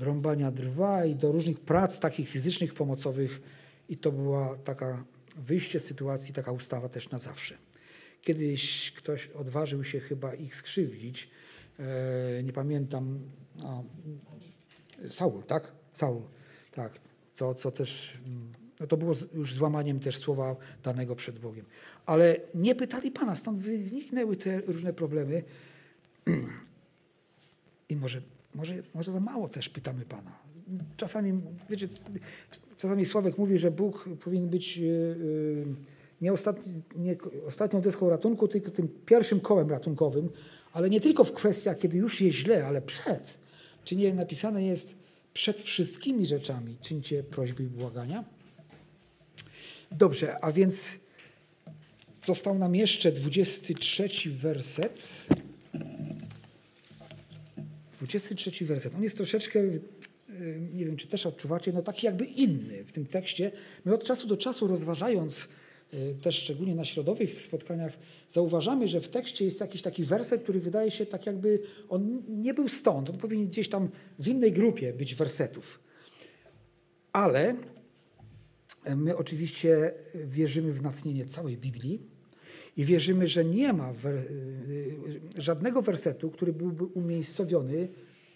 rąbania 0.00 0.50
drwa 0.50 1.04
i 1.04 1.14
do 1.14 1.32
różnych 1.32 1.60
prac 1.60 2.00
takich 2.00 2.28
fizycznych, 2.28 2.74
pomocowych 2.74 3.40
i 3.88 3.96
to 3.96 4.12
była 4.12 4.56
taka 4.56 5.04
wyjście 5.36 5.80
z 5.80 5.84
sytuacji, 5.84 6.34
taka 6.34 6.52
ustawa 6.52 6.88
też 6.88 7.10
na 7.10 7.18
zawsze. 7.18 7.58
Kiedyś 8.22 8.92
ktoś 8.92 9.26
odważył 9.26 9.84
się 9.84 10.00
chyba 10.00 10.34
ich 10.34 10.56
skrzywdzić, 10.56 11.30
nie 12.44 12.52
pamiętam, 12.52 13.18
no, 13.56 13.84
Saul, 15.08 15.42
tak? 15.42 15.72
Saul, 15.92 16.22
tak, 16.72 16.92
co, 17.34 17.54
co 17.54 17.70
też, 17.70 18.18
no 18.80 18.86
to 18.86 18.96
było 18.96 19.14
już 19.34 19.54
złamaniem 19.54 20.00
też 20.00 20.18
słowa 20.18 20.56
danego 20.82 21.16
przed 21.16 21.38
Bogiem. 21.38 21.64
Ale 22.06 22.36
nie 22.54 22.74
pytali 22.74 23.10
Pana, 23.10 23.36
stąd 23.36 23.58
wyniknęły 23.58 24.36
te 24.36 24.60
różne 24.60 24.92
problemy. 24.92 25.42
I 27.88 27.96
może, 27.96 28.22
może, 28.54 28.74
może 28.94 29.12
za 29.12 29.20
mało 29.20 29.48
też 29.48 29.68
pytamy 29.68 30.04
Pana. 30.04 30.38
Czasami, 30.96 31.40
wiecie, 31.70 31.88
czasami 32.76 33.04
Sławek 33.06 33.38
mówi, 33.38 33.58
że 33.58 33.70
Bóg 33.70 34.08
powinien 34.24 34.48
być 34.48 34.78
e, 34.78 34.82
e, 34.82 36.01
nie, 36.22 36.32
ostatni, 36.32 36.82
nie 36.96 37.16
ostatnią 37.46 37.80
deską 37.80 38.10
ratunku, 38.10 38.48
tylko 38.48 38.70
tym 38.70 38.88
pierwszym 39.06 39.40
kołem 39.40 39.70
ratunkowym, 39.70 40.28
ale 40.72 40.90
nie 40.90 41.00
tylko 41.00 41.24
w 41.24 41.32
kwestiach, 41.32 41.78
kiedy 41.78 41.98
już 41.98 42.20
jest 42.20 42.36
źle, 42.36 42.66
ale 42.66 42.82
przed. 42.82 43.38
Czy 43.84 43.96
nie 43.96 44.14
napisane 44.14 44.64
jest, 44.64 44.94
przed 45.34 45.60
wszystkimi 45.60 46.26
rzeczami 46.26 46.76
czyńcie 46.80 47.22
prośby 47.22 47.62
i 47.62 47.66
błagania. 47.66 48.24
Dobrze, 49.92 50.44
a 50.44 50.52
więc 50.52 50.90
został 52.24 52.58
nam 52.58 52.74
jeszcze 52.74 53.12
23 53.12 54.08
werset. 54.30 55.02
23 57.98 58.66
werset. 58.66 58.94
On 58.94 59.02
jest 59.02 59.16
troszeczkę, 59.16 59.58
y, 59.60 59.80
nie 60.74 60.84
wiem 60.84 60.96
czy 60.96 61.06
też 61.06 61.26
odczuwacie, 61.26 61.72
no 61.72 61.82
taki 61.82 62.06
jakby 62.06 62.24
inny 62.24 62.84
w 62.84 62.92
tym 62.92 63.06
tekście. 63.06 63.52
My 63.84 63.94
od 63.94 64.04
czasu 64.04 64.26
do 64.26 64.36
czasu 64.36 64.66
rozważając 64.66 65.48
też 66.22 66.38
szczególnie 66.38 66.74
na 66.74 66.84
środowych 66.84 67.34
spotkaniach, 67.34 67.92
zauważamy, 68.28 68.88
że 68.88 69.00
w 69.00 69.08
tekście 69.08 69.44
jest 69.44 69.60
jakiś 69.60 69.82
taki 69.82 70.04
werset, 70.04 70.42
który 70.42 70.60
wydaje 70.60 70.90
się 70.90 71.06
tak 71.06 71.26
jakby, 71.26 71.62
on 71.88 72.22
nie 72.28 72.54
był 72.54 72.68
stąd, 72.68 73.10
on 73.10 73.18
powinien 73.18 73.48
gdzieś 73.48 73.68
tam 73.68 73.88
w 74.18 74.28
innej 74.28 74.52
grupie 74.52 74.92
być 74.92 75.14
wersetów. 75.14 75.80
Ale 77.12 77.56
my 78.96 79.16
oczywiście 79.16 79.92
wierzymy 80.14 80.72
w 80.72 80.82
natchnienie 80.82 81.26
całej 81.26 81.56
Biblii 81.56 82.00
i 82.76 82.84
wierzymy, 82.84 83.28
że 83.28 83.44
nie 83.44 83.72
ma 83.72 83.94
żadnego 85.38 85.82
wersetu, 85.82 86.30
który 86.30 86.52
byłby 86.52 86.84
umiejscowiony 86.84 87.88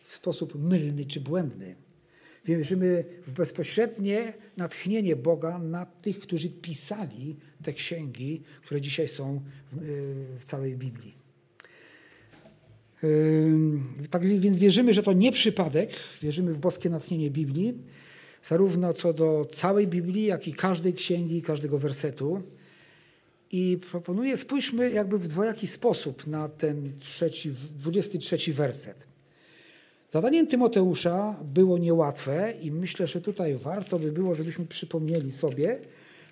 w 0.04 0.12
sposób 0.12 0.54
mylny 0.54 1.06
czy 1.06 1.20
błędny. 1.20 1.76
Wierzymy 2.46 3.04
w 3.26 3.34
bezpośrednie 3.34 4.32
natchnienie 4.56 5.16
Boga 5.16 5.58
na 5.58 5.86
tych, 5.86 6.18
którzy 6.18 6.48
pisali 6.48 7.36
te 7.62 7.72
księgi, 7.72 8.42
które 8.62 8.80
dzisiaj 8.80 9.08
są 9.08 9.40
w 10.38 10.44
całej 10.44 10.76
Biblii. 10.76 11.14
Tak 14.10 14.26
więc 14.26 14.58
wierzymy, 14.58 14.94
że 14.94 15.02
to 15.02 15.12
nie 15.12 15.32
przypadek, 15.32 15.90
wierzymy 16.22 16.52
w 16.52 16.58
boskie 16.58 16.90
natchnienie 16.90 17.30
Biblii, 17.30 17.74
zarówno 18.44 18.92
co 18.92 19.12
do 19.12 19.48
całej 19.52 19.86
Biblii, 19.86 20.24
jak 20.24 20.48
i 20.48 20.52
każdej 20.52 20.94
księgi, 20.94 21.42
każdego 21.42 21.78
wersetu. 21.78 22.42
I 23.52 23.78
proponuję, 23.90 24.36
spójrzmy 24.36 24.90
jakby 24.90 25.18
w 25.18 25.28
dwojaki 25.28 25.66
sposób 25.66 26.26
na 26.26 26.48
ten 26.48 26.92
trzeci, 26.98 27.50
23 27.78 28.52
werset. 28.52 29.06
Zadaniem 30.08 30.46
Tymoteusza 30.46 31.36
było 31.44 31.78
niełatwe 31.78 32.52
i 32.62 32.70
myślę, 32.70 33.06
że 33.06 33.20
tutaj 33.20 33.56
warto 33.56 33.98
by 33.98 34.12
było, 34.12 34.34
żebyśmy 34.34 34.66
przypomnieli 34.66 35.32
sobie 35.32 35.78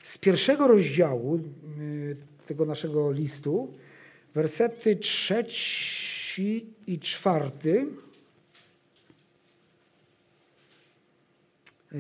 z 0.03 0.19
pierwszego 0.19 0.67
rozdziału 0.67 1.37
y, 1.37 2.17
tego 2.47 2.65
naszego 2.65 3.13
listu, 3.13 3.73
wersety 4.35 4.97
trzeci 4.97 6.67
i 6.87 6.99
czwarty 6.99 7.87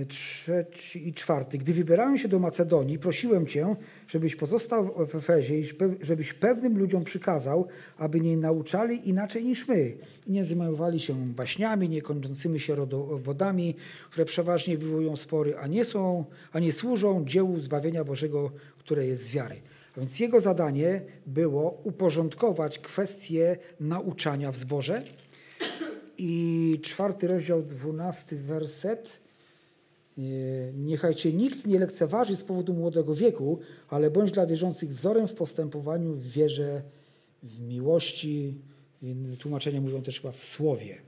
trzeci 0.08 1.08
i 1.08 1.14
czwarty. 1.14 1.58
Gdy 1.58 1.72
wybierałem 1.72 2.18
się 2.18 2.28
do 2.28 2.38
Macedonii, 2.38 2.98
prosiłem 2.98 3.46
Cię, 3.46 3.76
żebyś 4.08 4.36
pozostał 4.36 5.06
w 5.06 5.14
Efezie 5.14 5.58
i 5.58 5.64
żebyś 6.02 6.32
pewnym 6.32 6.78
ludziom 6.78 7.04
przykazał, 7.04 7.66
aby 7.98 8.20
nie 8.20 8.36
nauczali 8.36 9.08
inaczej 9.08 9.44
niż 9.44 9.68
my 9.68 9.96
nie 10.26 10.44
zajmowali 10.44 11.00
się 11.00 11.26
baśniami, 11.26 11.88
niekończącymi 11.88 12.60
się 12.60 12.74
rodowodami, 12.74 13.74
które 14.10 14.24
przeważnie 14.24 14.78
wywołują 14.78 15.16
spory, 15.16 15.58
a 15.58 15.66
nie, 15.66 15.84
są, 15.84 16.24
a 16.52 16.58
nie 16.58 16.72
służą 16.72 17.24
dziełu 17.24 17.60
zbawienia 17.60 18.04
Bożego, 18.04 18.50
które 18.78 19.06
jest 19.06 19.22
z 19.24 19.30
wiary. 19.30 19.56
A 19.96 20.00
więc 20.00 20.20
jego 20.20 20.40
zadanie 20.40 21.02
było 21.26 21.80
uporządkować 21.84 22.78
kwestie 22.78 23.56
nauczania 23.80 24.52
w 24.52 24.56
zborze. 24.56 25.02
I 26.18 26.80
czwarty 26.82 27.26
rozdział, 27.26 27.62
dwunasty 27.62 28.36
werset– 28.36 29.23
Niechaj 30.74 31.14
cię 31.14 31.32
nikt 31.32 31.66
nie 31.66 31.78
lekceważy 31.78 32.36
z 32.36 32.44
powodu 32.44 32.74
młodego 32.74 33.14
wieku, 33.14 33.58
ale 33.88 34.10
bądź 34.10 34.30
dla 34.30 34.46
wierzących 34.46 34.90
wzorem 34.90 35.28
w 35.28 35.34
postępowaniu, 35.34 36.12
w 36.12 36.26
wierze, 36.26 36.82
w 37.42 37.60
miłości. 37.60 38.54
Tłumaczenia 39.38 39.80
mówią 39.80 40.02
też 40.02 40.20
chyba 40.20 40.32
w 40.32 40.44
słowie. 40.44 40.98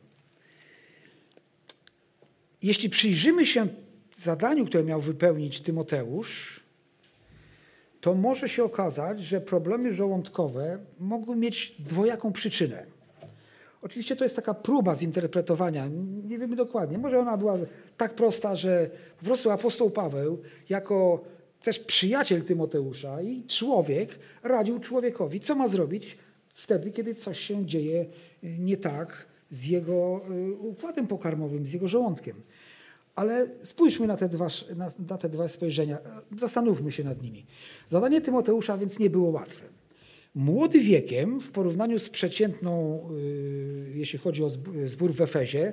Jeśli 2.63 2.91
przyjrzymy 2.91 3.47
się 3.47 3.69
zadaniu, 4.15 4.67
które 4.67 4.85
miał 4.85 5.01
wypełnić 5.01 5.61
Tymoteusz, 5.61 6.61
to 8.01 8.15
może 8.15 8.49
się 8.49 8.65
okazać, 8.65 9.21
że 9.21 9.41
problemy 9.41 9.95
żołądkowe 9.95 10.79
mogły 10.99 11.37
mieć 11.37 11.77
dwojaką 11.79 12.33
przyczynę. 12.33 12.96
Oczywiście 13.87 14.17
to 14.17 14.25
jest 14.25 14.37
taka 14.37 14.55
próba 14.55 14.95
zinterpretowania, 14.95 15.89
nie 16.25 16.39
wiemy 16.39 16.57
dokładnie. 16.57 16.99
Może 16.99 17.19
ona 17.19 17.37
była 17.37 17.59
tak 17.97 18.15
prosta, 18.15 18.57
że 18.57 18.91
po 19.19 19.25
prostu 19.25 19.51
apostoł 19.51 19.91
Paweł, 19.91 20.43
jako 20.69 21.25
też 21.63 21.79
przyjaciel 21.79 22.43
Tymoteusza 22.43 23.23
i 23.23 23.45
człowiek, 23.45 24.19
radził 24.43 24.79
człowiekowi, 24.79 25.41
co 25.41 25.55
ma 25.55 25.69
zrobić 25.69 26.19
wtedy, 26.49 26.91
kiedy 26.91 27.15
coś 27.15 27.41
się 27.41 27.67
dzieje 27.67 28.07
y, 28.45 28.59
nie 28.59 28.77
tak 28.77 29.27
z 29.51 29.67
jego 29.67 30.21
y, 30.31 30.55
układem 30.55 31.07
pokarmowym, 31.07 31.67
z 31.67 31.73
jego 31.73 31.89
żołądkiem. 31.89 32.43
Ale 33.15 33.49
spójrzmy 33.61 34.07
na 34.07 34.17
te, 34.17 34.29
dwa, 34.29 34.49
na, 34.77 34.89
na 35.09 35.19
te 35.19 35.29
dwa 35.29 35.49
spojrzenia, 35.49 35.99
zastanówmy 36.39 36.93
się 36.93 37.05
nad 37.05 37.23
nimi. 37.23 37.47
Zadanie 37.87 38.21
Tymoteusza 38.21 38.79
więc 38.79 38.99
nie 38.99 39.11
było 39.11 39.31
łatwe. 39.31 39.76
Młody 40.37 40.81
wiekiem 40.81 41.41
w 41.41 41.51
porównaniu 41.51 41.99
z 41.99 42.11
przeciętną, 42.11 43.01
y, 43.19 43.93
jeśli 43.95 44.19
chodzi 44.19 44.45
o 44.45 44.51
zbór 44.87 45.15
w 45.15 45.21
Efezie, 45.21 45.73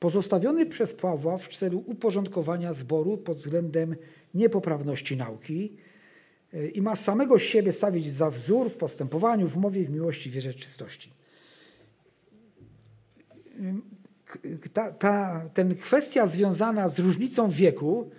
pozostawiony 0.00 0.66
przez 0.66 0.94
Pawła 0.94 1.38
w 1.38 1.48
celu 1.48 1.82
uporządkowania 1.86 2.72
zboru 2.72 3.16
pod 3.18 3.36
względem 3.36 3.96
niepoprawności 4.34 5.16
nauki 5.16 5.76
y, 6.54 6.68
i 6.68 6.82
ma 6.82 6.96
samego 6.96 7.38
siebie 7.38 7.72
stawić 7.72 8.10
za 8.10 8.30
wzór 8.30 8.70
w 8.70 8.76
postępowaniu, 8.76 9.48
w 9.48 9.56
mowie, 9.56 9.84
w 9.84 9.90
miłości, 9.90 10.30
wierze, 10.30 10.54
czystości. 10.54 11.12
Ta, 14.72 14.92
ta 14.92 15.48
ten 15.54 15.74
kwestia 15.74 16.26
związana 16.26 16.88
z 16.88 16.98
różnicą 16.98 17.50
wieku, 17.50 18.10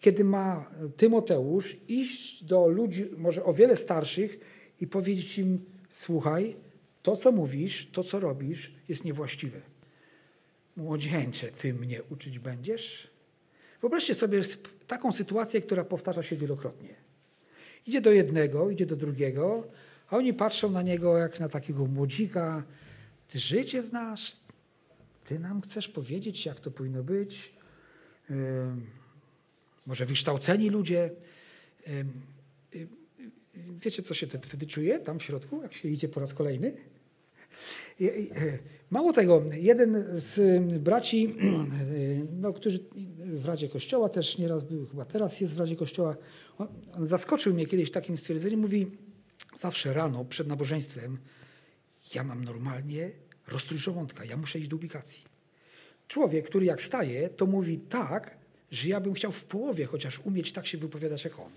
kiedy 0.00 0.24
ma 0.24 0.70
Tymoteusz 0.96 1.76
iść 1.88 2.44
do 2.44 2.68
ludzi 2.68 3.10
może 3.16 3.44
o 3.44 3.54
wiele 3.54 3.76
starszych 3.76 4.59
i 4.80 4.86
powiedzieć 4.86 5.38
im: 5.38 5.64
Słuchaj, 5.88 6.56
to 7.02 7.16
co 7.16 7.32
mówisz, 7.32 7.88
to 7.92 8.04
co 8.04 8.20
robisz 8.20 8.72
jest 8.88 9.04
niewłaściwe. 9.04 9.60
Młodzieńcze, 10.76 11.52
ty 11.52 11.74
mnie 11.74 12.02
uczyć 12.02 12.38
będziesz? 12.38 13.10
Wyobraźcie 13.80 14.14
sobie 14.14 14.42
taką 14.86 15.12
sytuację, 15.12 15.60
która 15.60 15.84
powtarza 15.84 16.22
się 16.22 16.36
wielokrotnie. 16.36 16.94
Idzie 17.86 18.00
do 18.00 18.12
jednego, 18.12 18.70
idzie 18.70 18.86
do 18.86 18.96
drugiego, 18.96 19.66
a 20.08 20.16
oni 20.16 20.34
patrzą 20.34 20.70
na 20.70 20.82
niego 20.82 21.18
jak 21.18 21.40
na 21.40 21.48
takiego 21.48 21.86
młodzika. 21.86 22.62
Ty 23.28 23.40
życie 23.40 23.82
znasz, 23.82 24.36
ty 25.24 25.38
nam 25.38 25.60
chcesz 25.60 25.88
powiedzieć, 25.88 26.46
jak 26.46 26.60
to 26.60 26.70
powinno 26.70 27.04
być. 27.04 27.52
może 29.86 30.06
wykształceni 30.06 30.70
ludzie. 30.70 31.10
Wiecie, 33.82 34.02
co 34.02 34.14
się 34.14 34.26
wtedy 34.26 34.66
czuje 34.66 34.98
tam 34.98 35.18
w 35.18 35.22
środku, 35.22 35.62
jak 35.62 35.74
się 35.74 35.88
idzie 35.88 36.08
po 36.08 36.20
raz 36.20 36.34
kolejny? 36.34 36.72
E, 38.00 38.58
mało 38.90 39.12
tego, 39.12 39.42
jeden 39.52 40.04
z 40.08 40.62
braci, 40.82 41.34
no, 42.42 42.52
którzy 42.52 42.78
w 43.16 43.44
Radzie 43.44 43.68
Kościoła 43.68 44.08
też 44.08 44.38
nieraz 44.38 44.64
był, 44.64 44.86
chyba 44.86 45.04
teraz 45.04 45.40
jest 45.40 45.54
w 45.54 45.58
Radzie 45.58 45.76
Kościoła, 45.76 46.16
on, 46.58 46.68
zaskoczył 47.00 47.54
mnie 47.54 47.66
kiedyś 47.66 47.90
takim 47.90 48.16
stwierdzeniem, 48.16 48.60
mówi, 48.60 48.86
zawsze 49.56 49.94
rano 49.94 50.24
przed 50.24 50.48
nabożeństwem 50.48 51.18
ja 52.14 52.24
mam 52.24 52.44
normalnie 52.44 53.10
rozstrój 53.48 53.78
żołądka, 53.78 54.24
ja 54.24 54.36
muszę 54.36 54.58
iść 54.58 54.68
do 54.68 54.76
ubikacji. 54.76 55.24
Człowiek, 56.08 56.48
który 56.48 56.66
jak 56.66 56.82
staje, 56.82 57.28
to 57.28 57.46
mówi 57.46 57.78
tak, 57.78 58.36
że 58.70 58.88
ja 58.88 59.00
bym 59.00 59.14
chciał 59.14 59.32
w 59.32 59.44
połowie 59.44 59.86
chociaż 59.86 60.20
umieć 60.24 60.52
tak 60.52 60.66
się 60.66 60.78
wypowiadać 60.78 61.24
jak 61.24 61.38
on. 61.38 61.52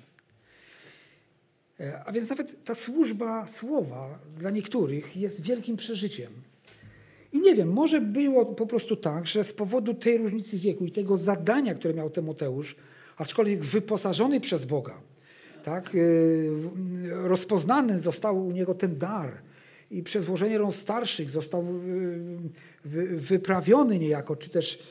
E, 1.84 2.03
a 2.05 2.11
więc 2.11 2.29
nawet 2.29 2.63
ta 2.63 2.75
służba 2.75 3.47
słowa 3.47 4.19
dla 4.38 4.49
niektórych 4.49 5.17
jest 5.17 5.41
wielkim 5.41 5.77
przeżyciem. 5.77 6.31
I 7.31 7.41
nie 7.41 7.55
wiem, 7.55 7.73
może 7.73 8.01
było 8.01 8.45
po 8.45 8.67
prostu 8.67 8.95
tak, 8.95 9.27
że 9.27 9.43
z 9.43 9.53
powodu 9.53 9.93
tej 9.93 10.17
różnicy 10.17 10.57
wieku 10.57 10.86
i 10.86 10.91
tego 10.91 11.17
zadania, 11.17 11.75
które 11.75 11.93
miał 11.93 12.09
Tymoteusz, 12.09 12.75
aczkolwiek 13.17 13.63
wyposażony 13.63 14.41
przez 14.41 14.65
Boga, 14.65 15.01
tak, 15.63 15.95
e, 15.95 15.99
rozpoznany 17.27 17.99
został 17.99 18.47
u 18.47 18.51
niego 18.51 18.73
ten 18.73 18.97
dar 18.97 19.41
i 19.91 20.03
przez 20.03 20.25
włożenie 20.25 20.57
rąk 20.57 20.75
starszych 20.75 21.29
został 21.29 21.61
e, 21.61 21.65
wyprawiony 23.17 23.99
niejako, 23.99 24.36
czy 24.36 24.49
też 24.49 24.84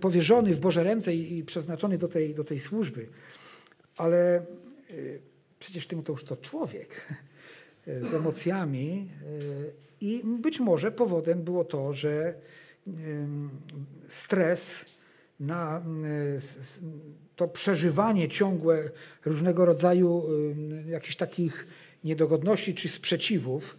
powierzony 0.00 0.54
w 0.54 0.60
Boże 0.60 0.84
ręce 0.84 1.14
i 1.14 1.44
przeznaczony 1.44 1.98
do 1.98 2.08
tej, 2.08 2.34
do 2.34 2.44
tej 2.44 2.58
służby. 2.58 3.06
Ale 3.96 4.46
przecież 5.60 5.86
Tymoteusz 5.86 6.24
to 6.24 6.36
człowiek 6.36 7.06
z 7.86 8.14
emocjami 8.14 9.10
i 10.00 10.22
być 10.24 10.60
może 10.60 10.92
powodem 10.92 11.42
było 11.42 11.64
to, 11.64 11.92
że 11.92 12.34
stres 14.08 14.84
na 15.40 15.82
to 17.36 17.48
przeżywanie 17.48 18.28
ciągłe 18.28 18.90
różnego 19.24 19.64
rodzaju 19.64 20.24
jakichś 20.86 21.16
takich 21.16 21.66
niedogodności 22.04 22.74
czy 22.74 22.88
sprzeciwów. 22.88 23.78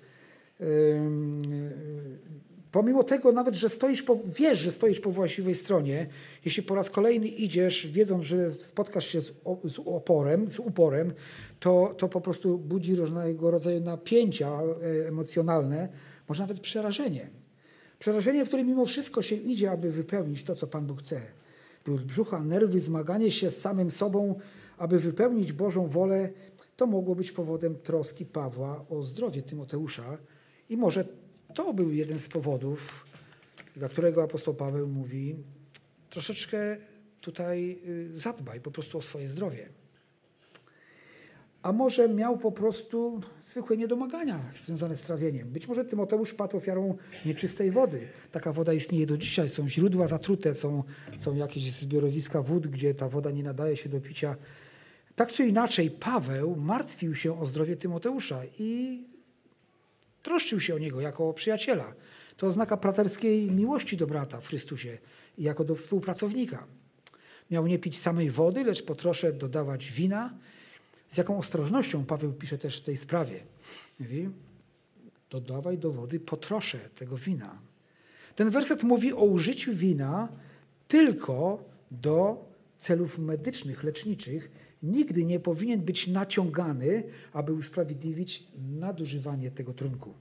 Pomimo 2.71 3.03
tego, 3.03 3.31
nawet, 3.31 3.55
że 3.55 3.69
stoisz 3.69 4.03
po, 4.03 4.17
wiesz, 4.25 4.59
że 4.59 4.71
stoisz 4.71 4.99
po 4.99 5.11
właściwej 5.11 5.55
stronie, 5.55 6.07
jeśli 6.45 6.63
po 6.63 6.75
raz 6.75 6.89
kolejny 6.89 7.27
idziesz, 7.27 7.87
wiedząc, 7.87 8.23
że 8.23 8.51
spotkasz 8.51 9.07
się 9.07 9.21
z, 9.21 9.33
z 9.63 9.79
oporem, 9.85 10.49
z 10.49 10.59
uporem, 10.59 11.13
to, 11.59 11.95
to 11.97 12.09
po 12.09 12.21
prostu 12.21 12.57
budzi 12.57 12.95
różnego 12.95 13.51
rodzaju 13.51 13.81
napięcia 13.81 14.49
e, 14.49 15.07
emocjonalne, 15.07 15.89
może 16.29 16.43
nawet 16.43 16.59
przerażenie. 16.59 17.29
Przerażenie, 17.99 18.45
w 18.45 18.47
którym 18.47 18.67
mimo 18.67 18.85
wszystko 18.85 19.21
się 19.21 19.35
idzie, 19.35 19.71
aby 19.71 19.91
wypełnić 19.91 20.43
to, 20.43 20.55
co 20.55 20.67
Pan 20.67 20.85
Bóg 20.85 20.99
chce. 20.99 21.21
Ból 21.85 21.99
brzucha, 21.99 22.43
nerwy, 22.43 22.79
zmaganie 22.79 23.31
się 23.31 23.49
z 23.49 23.61
samym 23.61 23.91
sobą, 23.91 24.39
aby 24.77 24.99
wypełnić 24.99 25.53
Bożą 25.53 25.87
wolę, 25.87 26.29
to 26.77 26.85
mogło 26.85 27.15
być 27.15 27.31
powodem 27.31 27.75
troski 27.75 28.25
Pawła 28.25 28.85
o 28.89 29.03
zdrowie 29.03 29.41
Tymoteusza 29.41 30.17
i 30.69 30.77
może 30.77 31.05
to 31.53 31.73
był 31.73 31.91
jeden 31.91 32.19
z 32.19 32.27
powodów, 32.27 33.05
dla 33.75 33.89
którego 33.89 34.23
apostoł 34.23 34.53
Paweł 34.53 34.87
mówi: 34.87 35.35
troszeczkę 36.09 36.77
tutaj 37.21 37.79
y, 37.87 38.19
zadbaj 38.19 38.61
po 38.61 38.71
prostu 38.71 38.97
o 38.97 39.01
swoje 39.01 39.27
zdrowie. 39.27 39.69
A 41.63 41.71
może 41.71 42.09
miał 42.09 42.37
po 42.37 42.51
prostu 42.51 43.19
zwykłe 43.41 43.77
niedomagania 43.77 44.51
związane 44.65 44.95
z 44.95 45.01
trawieniem. 45.01 45.49
Być 45.49 45.67
może 45.67 45.85
Tymoteusz 45.85 46.33
padł 46.33 46.57
ofiarą 46.57 46.97
nieczystej 47.25 47.71
wody. 47.71 48.07
Taka 48.31 48.53
woda 48.53 48.73
istnieje 48.73 49.05
do 49.05 49.17
dzisiaj. 49.17 49.49
Są 49.49 49.69
źródła 49.69 50.07
zatrute, 50.07 50.53
są, 50.53 50.83
są 51.17 51.35
jakieś 51.35 51.71
zbiorowiska 51.71 52.41
wód, 52.41 52.67
gdzie 52.67 52.93
ta 52.93 53.09
woda 53.09 53.31
nie 53.31 53.43
nadaje 53.43 53.77
się 53.77 53.89
do 53.89 54.01
picia. 54.01 54.35
Tak 55.15 55.31
czy 55.31 55.45
inaczej, 55.45 55.91
Paweł 55.91 56.55
martwił 56.55 57.15
się 57.15 57.39
o 57.39 57.45
zdrowie 57.45 57.75
Tymoteusza 57.77 58.41
i 58.59 58.99
troszczył 60.23 60.59
się 60.59 60.75
o 60.75 60.77
niego 60.77 61.01
jako 61.01 61.29
o 61.29 61.33
przyjaciela. 61.33 61.93
To 62.37 62.47
oznaka 62.47 62.77
braterskiej 62.77 63.51
miłości 63.51 63.97
do 63.97 64.07
brata 64.07 64.41
w 64.41 64.47
Chrystusie 64.47 64.97
i 65.37 65.43
jako 65.43 65.63
do 65.63 65.75
współpracownika. 65.75 66.67
Miał 67.51 67.67
nie 67.67 67.79
pić 67.79 67.99
samej 67.99 68.31
wody, 68.31 68.63
lecz 68.63 68.83
po 68.83 68.95
trosze 68.95 69.33
dodawać 69.33 69.91
wina. 69.91 70.33
Z 71.09 71.17
jaką 71.17 71.37
ostrożnością 71.37 72.05
Paweł 72.05 72.33
pisze 72.33 72.57
też 72.57 72.77
w 72.77 72.83
tej 72.83 72.97
sprawie. 72.97 73.43
Mówi, 73.99 74.29
dodawaj 75.29 75.77
do 75.77 75.91
wody 75.91 76.19
po 76.19 76.37
trosze 76.37 76.77
tego 76.77 77.17
wina. 77.17 77.59
Ten 78.35 78.49
werset 78.49 78.83
mówi 78.83 79.13
o 79.13 79.23
użyciu 79.23 79.73
wina 79.73 80.29
tylko 80.87 81.63
do 81.91 82.45
celów 82.77 83.19
medycznych, 83.19 83.83
leczniczych, 83.83 84.51
nigdy 84.83 85.25
nie 85.25 85.39
powinien 85.39 85.81
być 85.81 86.07
naciągany, 86.07 87.03
aby 87.33 87.53
usprawiedliwić 87.53 88.47
nadużywanie 88.79 89.51
tego 89.51 89.73
trunku. 89.73 90.13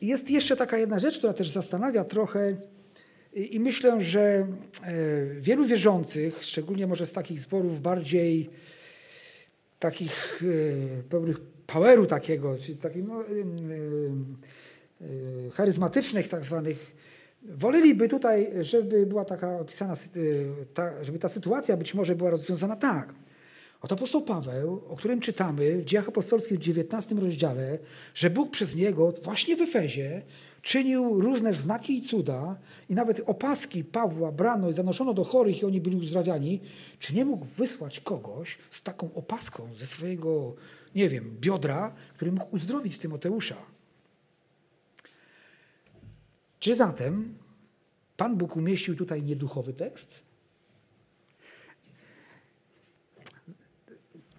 Jest 0.00 0.30
jeszcze 0.30 0.56
taka 0.56 0.78
jedna 0.78 0.98
rzecz, 0.98 1.18
która 1.18 1.32
też 1.32 1.50
zastanawia 1.50 2.04
trochę 2.04 2.56
i 3.32 3.60
myślę, 3.60 4.04
że 4.04 4.20
e, 4.20 4.46
wielu 5.40 5.66
wierzących, 5.66 6.44
szczególnie 6.44 6.86
może 6.86 7.06
z 7.06 7.12
takich 7.12 7.40
zborów 7.40 7.82
bardziej 7.82 8.50
takich 9.78 10.42
e, 10.42 11.02
pełnych 11.02 11.40
poweru 11.66 12.06
takiego, 12.06 12.58
czy 12.58 12.76
takich 12.76 13.04
no, 13.04 13.24
e, 13.24 13.26
charyzmatycznych 15.50 16.28
tak 16.28 16.44
zwanych, 16.44 16.97
Woleliby 17.48 18.08
tutaj, 18.08 18.50
żeby 18.60 19.06
była 19.06 19.24
taka 19.24 19.58
opisana, 19.58 19.94
y, 20.16 20.46
żeby 21.02 21.18
ta 21.18 21.28
sytuacja 21.28 21.76
być 21.76 21.94
może 21.94 22.14
była 22.14 22.30
rozwiązana 22.30 22.76
tak. 22.76 23.14
Oto 23.80 23.94
apostoł 23.94 24.22
Paweł, 24.22 24.82
o 24.88 24.96
którym 24.96 25.20
czytamy 25.20 25.78
w 25.78 25.84
Dziejach 25.84 26.08
Apostolskich 26.08 26.58
w 26.58 26.60
19 26.60 27.14
rozdziale, 27.14 27.78
że 28.14 28.30
Bóg 28.30 28.50
przez 28.50 28.76
niego 28.76 29.12
właśnie 29.12 29.56
w 29.56 29.60
Efezie 29.60 30.22
czynił 30.62 31.20
różne 31.20 31.54
znaki 31.54 31.98
i 31.98 32.02
cuda 32.02 32.56
i 32.88 32.94
nawet 32.94 33.22
opaski 33.26 33.84
Pawła 33.84 34.32
brano 34.32 34.68
i 34.68 34.72
zanoszono 34.72 35.14
do 35.14 35.24
chorych 35.24 35.62
i 35.62 35.64
oni 35.64 35.80
byli 35.80 35.96
uzdrawiani. 35.96 36.60
Czy 36.98 37.14
nie 37.14 37.24
mógł 37.24 37.44
wysłać 37.44 38.00
kogoś 38.00 38.58
z 38.70 38.82
taką 38.82 39.14
opaską 39.14 39.68
ze 39.74 39.86
swojego, 39.86 40.54
nie 40.94 41.08
wiem, 41.08 41.36
biodra, 41.40 41.94
który 42.14 42.32
mógł 42.32 42.54
uzdrowić 42.54 42.98
Tymoteusza? 42.98 43.77
Czy 46.58 46.74
zatem 46.74 47.34
Pan 48.16 48.36
Bóg 48.36 48.56
umieścił 48.56 48.96
tutaj 48.96 49.22
nieduchowy 49.22 49.72
tekst? 49.72 50.28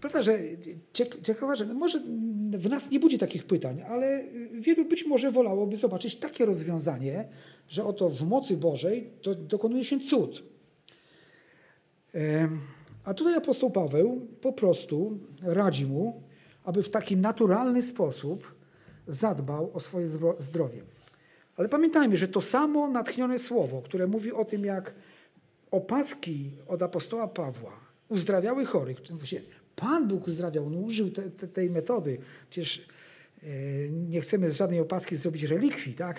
Prawda, 0.02 0.22
że 0.22 0.40
ciekawa, 1.24 1.56
że 1.56 1.66
może 1.66 2.02
w 2.52 2.70
nas 2.70 2.92
nie 2.92 3.00
budzi 3.00 3.18
takich 3.18 3.46
pytań, 3.46 3.82
ale 3.82 4.24
wielu 4.54 4.86
być 4.86 5.06
może 5.06 5.32
wolałoby 5.32 5.76
zobaczyć 5.76 6.16
takie 6.16 6.46
rozwiązanie, 6.46 7.28
że 7.68 7.84
oto 7.84 8.10
w 8.10 8.28
mocy 8.28 8.58
Bożej 8.58 9.10
to 9.22 9.36
dokonuje 9.36 9.86
się 9.86 10.00
cud. 10.00 10.44
A 13.04 13.14
tutaj 13.14 13.36
apostoł 13.36 13.72
Paweł 13.72 14.28
po 14.42 14.54
prostu 14.54 15.20
radzi 15.42 15.86
mu, 15.86 16.22
aby 16.64 16.84
w 16.84 16.90
taki 16.90 17.18
naturalny 17.18 17.82
sposób 17.82 18.56
zadbał 19.08 19.72
o 19.74 19.80
swoje 19.80 20.08
zdrowie. 20.40 20.82
Ale 21.60 21.70
pamiętajmy, 21.70 22.18
że 22.18 22.28
to 22.28 22.42
samo 22.42 22.88
natchnione 22.88 23.40
słowo, 23.40 23.82
które 23.82 24.08
mówi 24.08 24.32
o 24.32 24.46
tym, 24.46 24.66
jak 24.66 24.94
opaski 25.72 26.52
od 26.68 26.82
apostoła 26.82 27.28
Pawła 27.28 27.72
uzdrawiały 28.10 28.66
chorych, 28.66 28.98
Pan 29.76 30.08
Bóg 30.08 30.28
uzdrawiał, 30.28 30.66
on 30.66 30.76
użył 30.76 31.12
te, 31.12 31.22
te, 31.22 31.48
tej 31.48 31.70
metody. 31.70 32.18
Przecież 32.50 32.88
e, 33.44 33.48
nie 33.90 34.22
chcemy 34.22 34.52
z 34.52 34.56
żadnej 34.56 34.80
opaski 34.80 35.16
zrobić 35.16 35.44
relikwii, 35.44 35.94
tak? 35.94 36.18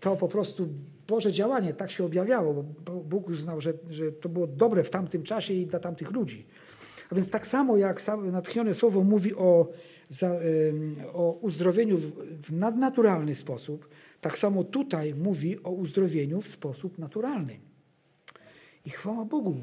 To 0.00 0.16
po 0.16 0.28
prostu 0.28 0.68
Boże 1.08 1.32
działanie 1.32 1.74
tak 1.74 1.90
się 1.90 2.04
objawiało, 2.04 2.64
bo 2.84 2.92
Bóg 2.92 3.28
uznał, 3.28 3.60
że, 3.60 3.72
że 3.90 4.12
to 4.12 4.28
było 4.28 4.46
dobre 4.46 4.84
w 4.84 4.90
tamtym 4.90 5.22
czasie 5.22 5.54
i 5.54 5.66
dla 5.66 5.78
tamtych 5.78 6.10
ludzi. 6.10 6.46
A 7.10 7.14
więc 7.14 7.30
tak 7.30 7.46
samo 7.46 7.76
jak 7.76 8.02
natchnione 8.32 8.74
słowo 8.74 9.04
mówi 9.04 9.34
o, 9.34 9.68
za, 10.08 10.30
o 11.12 11.32
uzdrowieniu 11.40 11.98
w, 11.98 12.12
w 12.42 12.52
nadnaturalny 12.52 13.34
sposób, 13.34 13.88
tak 14.26 14.38
samo 14.38 14.64
tutaj 14.64 15.14
mówi 15.14 15.62
o 15.62 15.70
uzdrowieniu 15.70 16.40
w 16.40 16.48
sposób 16.48 16.98
naturalny. 16.98 17.60
I 18.84 18.90
chwała 18.90 19.24
Bogu, 19.24 19.56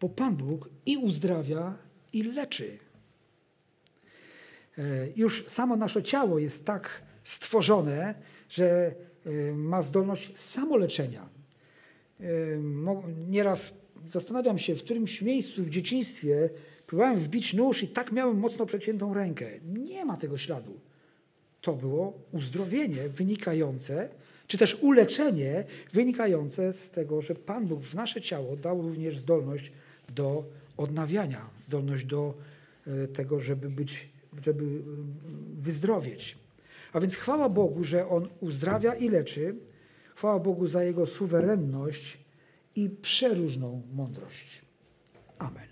bo 0.00 0.08
Pan 0.08 0.36
Bóg 0.36 0.68
i 0.86 0.96
uzdrawia, 0.96 1.78
i 2.12 2.22
leczy. 2.22 2.78
E, 4.78 4.82
już 5.16 5.46
samo 5.46 5.76
nasze 5.76 6.02
ciało 6.02 6.38
jest 6.38 6.66
tak 6.66 7.02
stworzone, 7.24 8.14
że 8.48 8.94
e, 9.24 9.52
ma 9.52 9.82
zdolność 9.82 10.38
samoleczenia. 10.38 11.28
E, 12.20 12.24
nieraz 13.28 13.74
zastanawiam 14.06 14.58
się, 14.58 14.74
w 14.74 14.84
którymś 14.84 15.22
miejscu 15.22 15.62
w 15.62 15.70
dzieciństwie 15.70 16.50
próbowałem 16.86 17.18
wbić 17.18 17.54
nóż 17.54 17.82
i 17.82 17.88
tak 17.88 18.12
miałem 18.12 18.38
mocno 18.38 18.66
przeciętą 18.66 19.14
rękę. 19.14 19.46
Nie 19.64 20.04
ma 20.04 20.16
tego 20.16 20.38
śladu 20.38 20.80
to 21.62 21.72
było 21.72 22.18
uzdrowienie 22.32 23.08
wynikające, 23.08 24.08
czy 24.46 24.58
też 24.58 24.78
uleczenie 24.80 25.64
wynikające 25.92 26.72
z 26.72 26.90
tego, 26.90 27.20
że 27.20 27.34
Pan 27.34 27.66
Bóg 27.66 27.82
w 27.82 27.94
nasze 27.94 28.20
ciało 28.20 28.56
dał 28.56 28.82
również 28.82 29.18
zdolność 29.18 29.72
do 30.14 30.44
odnawiania, 30.76 31.50
zdolność 31.58 32.04
do 32.04 32.34
e, 32.86 33.08
tego, 33.08 33.40
żeby 33.40 33.70
być, 33.70 34.08
żeby 34.44 34.64
e, 34.64 34.68
wyzdrowieć. 35.54 36.38
A 36.92 37.00
więc 37.00 37.14
chwała 37.14 37.48
Bogu, 37.48 37.84
że 37.84 38.08
On 38.08 38.28
uzdrawia 38.40 38.94
i 38.94 39.08
leczy. 39.08 39.54
Chwała 40.14 40.38
Bogu 40.38 40.66
za 40.66 40.84
Jego 40.84 41.06
suwerenność 41.06 42.18
i 42.76 42.90
przeróżną 42.90 43.82
mądrość. 43.92 44.62
Amen. 45.38 45.71